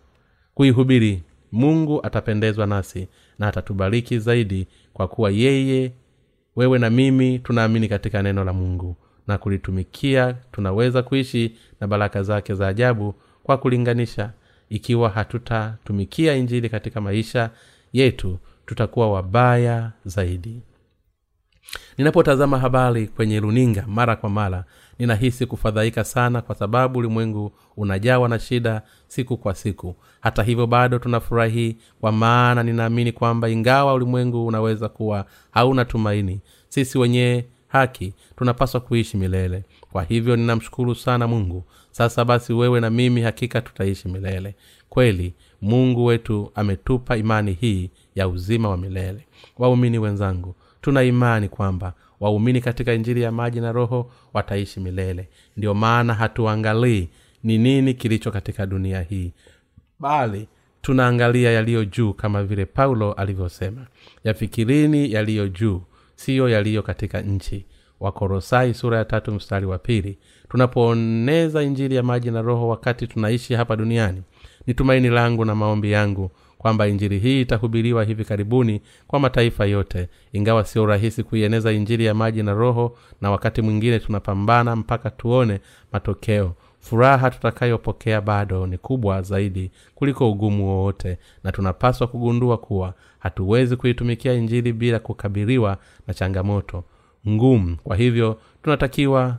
kuihubiri. 0.54 1.22
Mungu 1.52 2.06
atapendezwa 2.06 2.66
nasi 2.66 3.08
na 3.38 3.48
atatubariki 3.48 4.18
zaidi 4.18 4.66
kwa 4.92 5.08
kuwa 5.08 5.30
yeye 5.30 5.92
wewe 6.56 6.78
na 6.78 6.90
mimi 6.90 7.38
tunaamini 7.38 7.88
katika 7.88 8.22
neno 8.22 8.44
la 8.44 8.52
mungu 8.52 8.96
na 9.26 9.38
kulitumikia 9.38 10.32
tunaweza 10.52 11.02
kuishi 11.02 11.56
na 11.80 11.86
baraka 11.86 12.22
zake 12.22 12.54
za 12.54 12.68
ajabu 12.68 13.14
kwa 13.42 13.56
kulinganisha. 13.58 14.32
Ikiwa 14.68 15.08
hatutatumikia 15.10 16.34
injili 16.34 16.68
katika 16.68 17.00
maisha 17.00 17.50
yetu 17.92 18.38
tutakuwa 18.66 19.12
wabaya 19.12 19.92
zaidi. 20.04 20.62
Ninapotazama 21.98 22.58
habari 22.58 23.06
kwenye 23.06 23.40
runinga 23.40 23.84
mara 23.88 24.16
kwa 24.16 24.30
mara 24.30 24.64
ninahisi 24.98 25.46
kufadhaika 25.46 26.04
sana 26.04 26.42
kwa 26.42 26.54
sababu 26.54 26.98
ulimwengu 26.98 27.52
unajawa 27.76 28.28
na 28.28 28.38
shida 28.38 28.82
siku 29.08 29.36
kwa 29.36 29.54
siku. 29.54 29.96
Hata 30.20 30.42
hivyo 30.42 30.66
bado 30.66 30.98
tunafurahi 30.98 31.76
kwa 32.00 32.12
maana 32.12 32.62
ninaamini 32.62 33.12
kwamba 33.12 33.48
ingawa 33.48 33.94
ulimwengu 33.94 34.46
unaweza 34.46 34.88
kuwa 34.88 35.26
hauna 35.50 35.84
tumaini 35.84 36.40
sisi 36.68 36.98
wenyewe 36.98 37.48
haki 37.76 38.12
tunapaswa 38.36 38.80
kuishi 38.80 39.16
milele. 39.16 39.64
Kwa 39.92 40.02
hivyo 40.04 40.36
ninamshukuru 40.36 40.94
sana 40.94 41.26
mungu. 41.28 41.64
Sasa 41.90 42.24
basi 42.24 42.52
wewe 42.52 42.80
na 42.80 42.90
mimi 42.90 43.20
hakika 43.22 43.60
tutaishi 43.60 44.08
milele. 44.08 44.54
Kweli 44.88 45.34
mungu 45.62 46.04
wetu 46.04 46.50
ametupa 46.54 47.16
imani 47.16 47.52
hii 47.52 47.90
ya 48.14 48.28
uzima 48.28 48.68
wa 48.68 48.76
milele. 48.76 49.26
Waumini 49.58 49.98
wenzangu 49.98 50.54
tuna 50.80 51.02
imani 51.02 51.48
kwamba 51.48 51.92
waumini 52.20 52.60
katika 52.60 52.92
injili 52.94 53.22
ya 53.22 53.32
maji 53.32 53.60
na 53.60 53.72
roho 53.72 54.10
wataishi 54.34 54.80
milele. 54.80 55.28
Ndiyo 55.56 55.74
maana 55.74 56.14
hatuangalii 56.14 57.08
ni 57.42 57.58
nini 57.58 57.94
kilicho 57.94 58.30
katika 58.30 58.66
dunia 58.66 59.00
hii 59.02 59.32
bali 60.00 60.48
tunaangalia 60.82 61.50
yaliyo 61.52 61.84
juu 61.84 62.12
kama 62.12 62.44
vile 62.44 62.66
paulo 62.66 63.12
alivyosema. 63.12 63.86
Yafikirini 64.24 65.12
yaliyo 65.12 65.48
juu 65.48 65.82
siyo 66.16 66.48
yaliyo 66.48 66.82
katika 66.82 67.20
nchi. 67.20 67.66
Wakorosai 68.00 68.74
sura 68.74 68.98
ya 68.98 69.04
tatu 69.04 69.32
mstari 69.32 69.66
wa 69.66 69.78
pili. 69.78 70.18
Tunapooneza 70.48 71.62
injili 71.62 71.94
ya 71.96 72.02
maji 72.02 72.30
na 72.30 72.42
roho 72.42 72.68
wakati 72.68 73.06
tunaishi 73.06 73.54
hapa 73.54 73.76
duniani 73.76 74.22
ni 74.66 74.74
tumaini 74.74 75.08
langu 75.08 75.44
na 75.44 75.54
maombi 75.54 75.90
yangu 75.92 76.30
kwamba 76.58 76.86
injili 76.88 77.18
hii 77.18 77.40
itahubiriwa 77.40 78.04
hivi 78.04 78.24
karibuni 78.24 78.80
kwa 79.06 79.20
mataifa 79.20 79.66
yote. 79.66 80.08
Ingawa 80.32 80.64
sio 80.64 80.86
rahisi 80.86 81.22
kuieneza 81.22 81.72
injili 81.72 82.04
ya 82.04 82.14
maji 82.14 82.42
na 82.42 82.52
roho 82.54 82.96
na 83.20 83.30
wakati 83.30 83.62
mwingine 83.62 83.98
tunapambana 83.98 84.76
mpaka 84.76 85.10
tuone 85.10 85.60
matokeo 85.92 86.54
furaha 86.90 87.30
tutakayopokea 87.30 88.20
bado 88.20 88.66
ni 88.66 88.78
kubwa 88.78 89.22
zaidi 89.22 89.70
kuliko 89.94 90.30
ugumu 90.30 90.68
wowote 90.68 91.18
na 91.44 91.52
tunapaswa 91.52 92.06
kugundua 92.06 92.58
kuwa 92.58 92.94
hatuwezi 93.18 93.76
kuitumikia 93.76 94.32
injili 94.32 94.72
bila 94.72 94.98
kukabiliwa 94.98 95.78
na 96.06 96.14
changamoto 96.14 96.84
ngumu. 97.28 97.76
Kwa 97.84 97.96
hivyo 97.96 98.40
tunatakiwa 98.62 99.38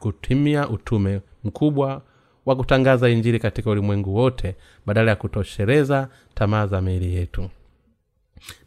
kutimia 0.00 0.68
utume 0.68 1.20
mkubwa 1.44 2.02
wa 2.46 2.56
kutangaza 2.56 3.08
injili 3.08 3.38
katika 3.38 3.70
ulimwengu 3.70 4.14
wote 4.14 4.56
badala 4.86 5.10
ya 5.10 5.16
kutoshereza 5.16 6.08
tamaa 6.34 6.66
za 6.66 6.80
miili 6.80 7.14
yetu. 7.14 7.50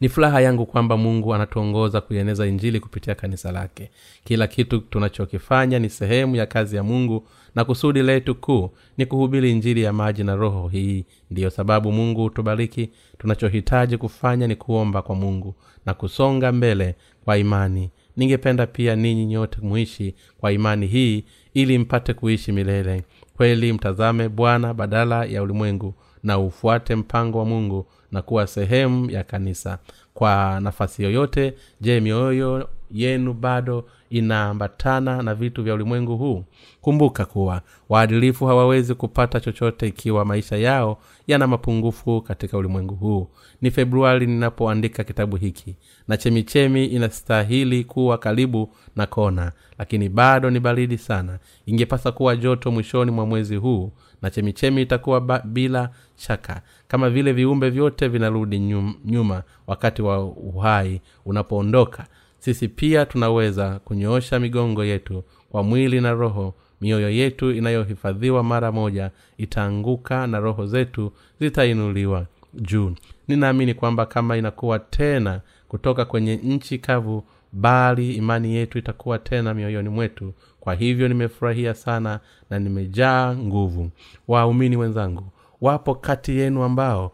Ni 0.00 0.08
furaha 0.08 0.40
yangu 0.40 0.66
kwamba 0.66 0.96
mungu 0.96 1.34
anatuongoza 1.34 2.00
kuieneza 2.00 2.46
injili 2.46 2.80
kupitia 2.80 3.14
kanisa 3.14 3.52
lake. 3.52 3.90
Kila 4.24 4.46
kitu 4.46 4.78
tunachokifanya 4.78 5.78
ni 5.78 5.90
sehemu 5.90 6.36
ya 6.36 6.46
kazi 6.46 6.76
ya 6.76 6.82
mungu 6.82 7.28
na 7.56 7.64
kusudi 7.64 8.02
letu 8.02 8.34
kuu 8.34 8.70
ni 8.98 9.06
kuhubiri 9.06 9.50
injili 9.50 9.82
ya 9.82 9.92
maji 9.92 10.24
na 10.24 10.34
roho 10.36 10.68
hii. 10.68 11.04
Ndiyo 11.30 11.50
sababu 11.50 11.92
mungu 11.92 12.22
hutubariki 12.22 12.90
tunachohitaji 13.18 13.96
kufanya 13.96 14.46
ni 14.46 14.56
kuomba 14.56 15.02
kwa 15.02 15.14
mungu 15.14 15.54
na 15.86 15.94
kusonga 15.94 16.52
mbele 16.52 16.94
kwa 17.24 17.38
imani. 17.38 17.90
Ningependa 18.16 18.66
pia 18.66 18.96
ninyi 18.96 19.26
nyote 19.26 19.58
muishi 19.62 20.14
kwa 20.38 20.52
imani 20.52 20.86
hii 20.86 21.24
ili 21.54 21.78
mpate 21.78 22.14
kuishi 22.14 22.52
milele. 22.52 23.02
Kweli 23.36 23.72
mtazame 23.72 24.28
bwana 24.28 24.74
badala 24.74 25.24
ya 25.24 25.42
ulimwengu 25.42 25.94
na 26.22 26.38
ufuate 26.38 26.96
mpango 26.96 27.38
wa 27.38 27.44
mungu 27.44 27.86
na 28.12 28.22
kuwa 28.22 28.46
sehemu 28.46 29.10
ya 29.10 29.24
kanisa. 29.24 29.78
Kwa 30.14 30.60
nafasi 30.60 31.02
yoyote 31.02 31.54
je 31.80 32.00
mioyo 32.00 32.68
yenu 32.90 33.32
bado 33.34 33.84
inaambatana 34.10 35.22
na 35.22 35.34
vitu 35.34 35.62
vya 35.62 35.74
ulimwengu 35.74 36.16
huu. 36.16 36.44
Kumbuka 36.80 37.24
kuwa 37.24 37.62
waadilifu 37.88 38.46
hawawezi 38.46 38.94
kupata 38.94 39.40
chochote 39.40 39.86
ikiwa 39.86 40.24
maisha 40.24 40.56
yao 40.56 40.98
yana 41.26 41.46
mapungufu 41.46 42.20
katika 42.20 42.58
ulimwengu 42.58 42.94
huu. 42.94 43.28
Ni 43.62 43.70
februari 43.70 44.26
ninapoandika 44.26 45.04
kitabu 45.04 45.36
hiki 45.36 45.76
na 46.08 46.16
chemichemi 46.16 46.84
inastahili 46.86 47.84
kuwa 47.84 48.18
karibu 48.18 48.70
na 48.96 49.06
kona 49.06 49.52
lakini 49.78 50.08
bado 50.08 50.50
ni 50.50 50.60
baridi 50.60 50.98
sana. 50.98 51.38
Ingepasa 51.66 52.12
kuwa 52.12 52.36
joto 52.36 52.70
mwishoni 52.70 53.10
mwa 53.10 53.26
mwezi 53.26 53.56
huu 53.56 53.92
na 54.22 54.30
chemichemi 54.30 54.82
itakuwa 54.82 55.20
ba, 55.20 55.38
bila 55.44 55.90
shaka 56.16 56.62
kama 56.88 57.10
vile 57.10 57.32
viumbe 57.32 57.70
vyote 57.70 58.08
vinarudi 58.08 58.58
nyuma 59.04 59.42
wakati 59.66 60.02
wa 60.02 60.24
uhai 60.24 61.00
unapoondoka 61.24 62.06
sisi 62.46 62.68
pia 62.68 63.06
tunaweza 63.06 63.78
kunyoosha 63.84 64.40
migongo 64.40 64.84
yetu 64.84 65.24
kwa 65.50 65.62
mwili 65.62 66.00
na 66.00 66.12
roho. 66.12 66.54
Mioyo 66.80 67.10
yetu 67.10 67.50
inayohifadhiwa 67.52 68.42
mara 68.42 68.72
moja 68.72 69.10
itaanguka 69.38 70.26
na 70.26 70.40
roho 70.40 70.66
zetu 70.66 71.12
zitainuliwa 71.40 72.26
juu. 72.54 72.92
Ninaamini 73.28 73.74
kwamba 73.74 74.06
kama 74.06 74.36
inakuwa 74.36 74.78
tena 74.78 75.40
kutoka 75.68 76.04
kwenye 76.04 76.36
nchi 76.36 76.78
kavu 76.78 77.24
bali 77.52 78.14
imani 78.14 78.54
yetu 78.54 78.78
itakuwa 78.78 79.18
tena 79.18 79.54
mioyoni 79.54 79.88
mwetu. 79.88 80.34
Kwa 80.60 80.74
hivyo 80.74 81.08
nimefurahia 81.08 81.74
sana 81.74 82.20
na 82.50 82.58
nimejaa 82.58 83.34
nguvu. 83.34 83.90
Waumini 84.28 84.76
wenzangu 84.76 85.24
wapo 85.60 85.94
kati 85.94 86.36
yenu 86.38 86.62
ambao 86.62 87.12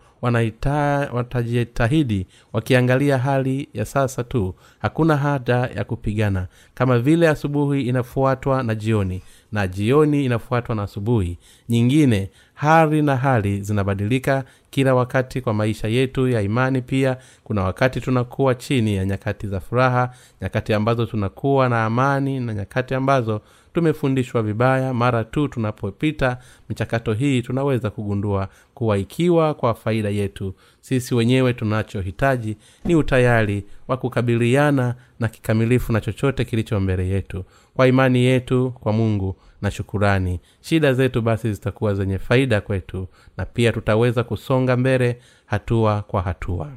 watajitahidi 1.12 2.26
wakiangalia 2.52 3.18
hali 3.18 3.68
ya 3.74 3.84
sasa 3.84 4.24
tu. 4.24 4.54
Hakuna 4.78 5.16
haja 5.16 5.56
ya 5.56 5.84
kupigana. 5.84 6.46
Kama 6.74 6.98
vile 6.98 7.28
asubuhi 7.28 7.82
inafuatwa 7.82 8.62
na 8.62 8.74
jioni 8.74 9.22
na 9.52 9.66
jioni 9.66 10.24
inafuatwa 10.24 10.74
na 10.74 10.82
asubuhi 10.82 11.38
nyingine 11.68 12.30
hali 12.54 13.02
na 13.02 13.16
hali 13.16 13.60
zinabadilika 13.60 14.44
kila 14.70 14.94
wakati 14.94 15.40
kwa 15.40 15.54
maisha 15.54 15.88
yetu 15.88 16.28
ya 16.28 16.40
imani 16.42 16.82
pia. 16.82 17.16
Kuna 17.44 17.62
wakati 17.62 18.00
tunakuwa 18.00 18.54
chini 18.54 18.96
ya 18.96 19.04
nyakati 19.04 19.46
za 19.46 19.60
furaha 19.60 20.10
nyakati 20.42 20.74
ambazo 20.74 21.06
tunakuwa 21.06 21.68
na 21.68 21.84
amani 21.84 22.40
na 22.40 22.54
nyakati 22.54 22.94
ambazo 22.94 23.40
tumefundishwa 23.72 24.42
vibaya 24.42 24.94
mara 24.94 25.24
tu 25.24 25.48
tunapopita 25.48 26.38
michakato 26.68 27.12
hii 27.12 27.42
tunaweza 27.42 27.90
kugundua 27.90 28.48
kuwa 28.74 28.98
ikiwa 28.98 29.54
kwa 29.54 29.74
faida 29.74 30.08
yetu 30.08 30.54
sisi 30.80 31.14
wenyewe 31.14 31.52
tunachohitaji 31.54 32.56
ni 32.84 32.94
utayari 32.94 33.64
wa 33.88 33.96
kukabiliana 33.96 34.94
na 35.20 35.28
kikamilifu 35.28 35.92
na 35.92 36.00
chochote 36.00 36.44
kilicho 36.44 36.80
mbele 36.80 37.08
yetu. 37.08 37.44
Kwa 37.76 37.86
imani 37.86 38.24
yetu 38.24 38.70
kwa 38.80 38.92
mungu 38.92 39.36
na 39.62 39.70
shukurani. 39.70 40.40
Shida 40.60 40.94
zetu 40.94 41.22
basi 41.22 41.52
zitakuwa 41.52 41.94
zenye 41.94 42.18
faida 42.18 42.60
kwetu 42.60 43.08
na 43.36 43.46
pia 43.46 43.72
tutaweza 43.72 44.24
kusonga 44.24 44.76
mbele 44.76 45.18
hatua 45.46 46.02
kwa 46.02 46.22
hatua. 46.22 46.72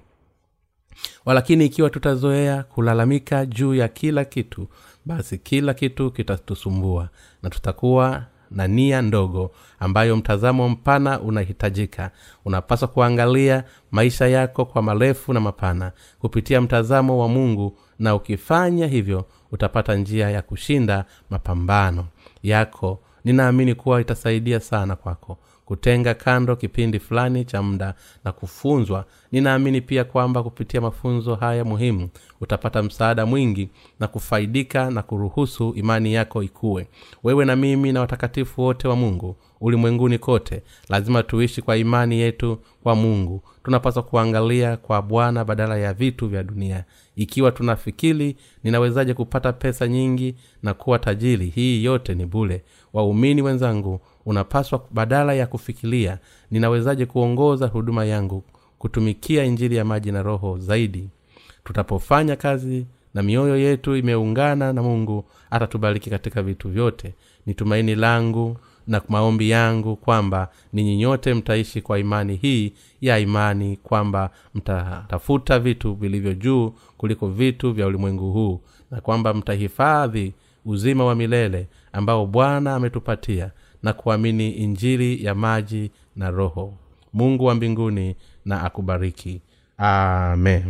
Walakini 1.25 1.65
ikiwa 1.65 1.89
tutazoea 1.89 2.63
kulalamika 2.63 3.45
juu 3.45 3.73
ya 3.75 3.87
kila 3.87 4.25
kitu 4.25 4.67
basi 5.05 5.37
kila 5.37 5.73
kitu 5.73 6.11
kitatusumbua 6.11 7.09
na 7.43 7.49
tutakuwa 7.49 8.23
na 8.51 8.67
nia 8.67 9.01
ndogo 9.01 9.51
ambayo 9.79 10.15
mtazamo 10.17 10.69
mpana 10.69 11.19
unahitajika. 11.19 12.11
Unapaswa 12.45 12.87
kuangalia 12.87 13.63
maisha 13.91 14.27
yako 14.27 14.65
kwa 14.65 14.81
marefu 14.81 15.33
na 15.33 15.39
mapana. 15.39 15.91
Kupitia 16.19 16.61
mtazamo 16.61 17.17
wa 17.19 17.27
mungu 17.27 17.77
na 17.99 18.15
ukifanya 18.15 18.87
hivyo 18.87 19.25
utapata 19.51 19.95
njia 19.95 20.29
ya 20.29 20.41
kushinda 20.41 21.05
mapambano 21.29 22.05
yako. 22.43 22.99
Ninaamini 23.23 23.75
kuwa 23.75 24.01
itasaidia 24.01 24.59
sana 24.59 24.95
kwako 24.95 25.37
kutenga 25.65 26.13
kando 26.13 26.55
kipindi 26.55 26.99
fulani 26.99 27.45
cha 27.45 27.61
muda 27.63 27.93
na 28.23 28.31
kufunzwa. 28.31 29.05
Ninaamini 29.31 29.81
pia 29.81 30.03
kwamba 30.03 30.43
kupitia 30.43 30.81
mafunzo 30.81 31.35
haya 31.35 31.65
muhimu 31.65 32.09
utapata 32.41 32.83
msaada 32.83 33.25
mwingi 33.25 33.69
na 33.99 34.07
kufaidika 34.07 34.91
na 34.91 35.01
kuruhusu 35.01 35.73
imani 35.75 36.13
yako 36.13 36.43
ikuwe 36.43 36.87
wewe 37.23 37.45
na 37.45 37.55
mimi 37.55 37.91
na 37.91 37.99
watakatifu 38.01 38.61
wote 38.61 38.87
wa 38.87 38.95
mungu 38.95 39.35
ulimwenguni 39.61 40.17
kote 40.17 40.63
lazima 40.89 41.23
tuishi 41.23 41.61
kwa 41.61 41.77
imani 41.77 42.19
yetu 42.19 42.57
kwa 42.83 42.95
mungu. 42.95 43.43
Tunapaswa 43.63 44.03
kuangalia 44.03 44.77
kwa 44.77 45.01
bwana 45.01 45.45
badala 45.45 45.77
ya 45.77 45.93
vitu 45.93 46.27
vya 46.27 46.43
dunia. 46.43 46.83
Ikiwa 47.15 47.51
tunafikiri 47.51 48.35
ninawezaje 48.63 49.13
kupata 49.13 49.53
pesa 49.53 49.87
nyingi 49.87 50.35
na 50.63 50.73
kuwa 50.73 50.99
tajiri? 50.99 51.45
Hii 51.49 51.83
yote 51.83 52.15
ni 52.15 52.25
bule 52.25 52.63
waumini 52.93 53.41
wenzangu 53.41 53.99
unapaswa 54.25 54.85
badala 54.91 55.33
ya 55.33 55.47
kufikiria 55.47 56.17
ninawezaje 56.51 57.05
kuongoza 57.05 57.67
huduma 57.67 58.05
yangu 58.05 58.43
kutumikia 58.79 59.43
injili 59.43 59.75
ya 59.75 59.85
maji 59.85 60.11
na 60.11 60.23
roho 60.23 60.57
zaidi. 60.57 61.09
Tutapofanya 61.63 62.35
kazi 62.35 62.85
na 63.13 63.23
mioyo 63.23 63.57
yetu 63.57 63.95
imeungana 63.95 64.73
na 64.73 64.83
mungu 64.83 65.25
atatubariki 65.51 66.09
katika 66.09 66.43
vitu 66.43 66.69
vyote. 66.69 67.13
Ni 67.45 67.53
tumaini 67.53 67.95
langu 67.95 68.57
na 68.87 69.01
maombi 69.09 69.49
yangu 69.49 69.95
kwamba 69.95 70.49
ninyi 70.73 70.97
nyote 70.97 71.33
mtaishi 71.33 71.81
kwa 71.81 71.99
imani 71.99 72.35
hii 72.35 72.73
ya 73.01 73.19
imani 73.19 73.77
kwamba 73.83 74.29
mtatafuta 74.55 75.59
vitu 75.59 75.93
vilivyo 75.93 76.33
juu 76.33 76.73
kuliko 76.97 77.27
vitu 77.27 77.71
vya 77.73 77.87
ulimwengu 77.87 78.31
huu 78.31 78.61
na 78.91 79.01
kwamba 79.01 79.33
mtahifadhi 79.33 80.33
uzima 80.65 81.05
wa 81.05 81.15
milele 81.15 81.67
ambao 81.93 82.25
bwana 82.25 82.75
ametupatia 82.75 83.51
na 83.85 83.93
kuamini 83.93 84.51
injili 84.51 85.25
ya 85.25 85.35
maji 85.35 85.91
na 86.15 86.31
roho. 86.31 86.73
Mungu 87.13 87.45
wa 87.45 87.55
mbinguni 87.55 88.15
na 88.45 88.63
akubariki. 88.63 89.41
Amen 89.77 90.63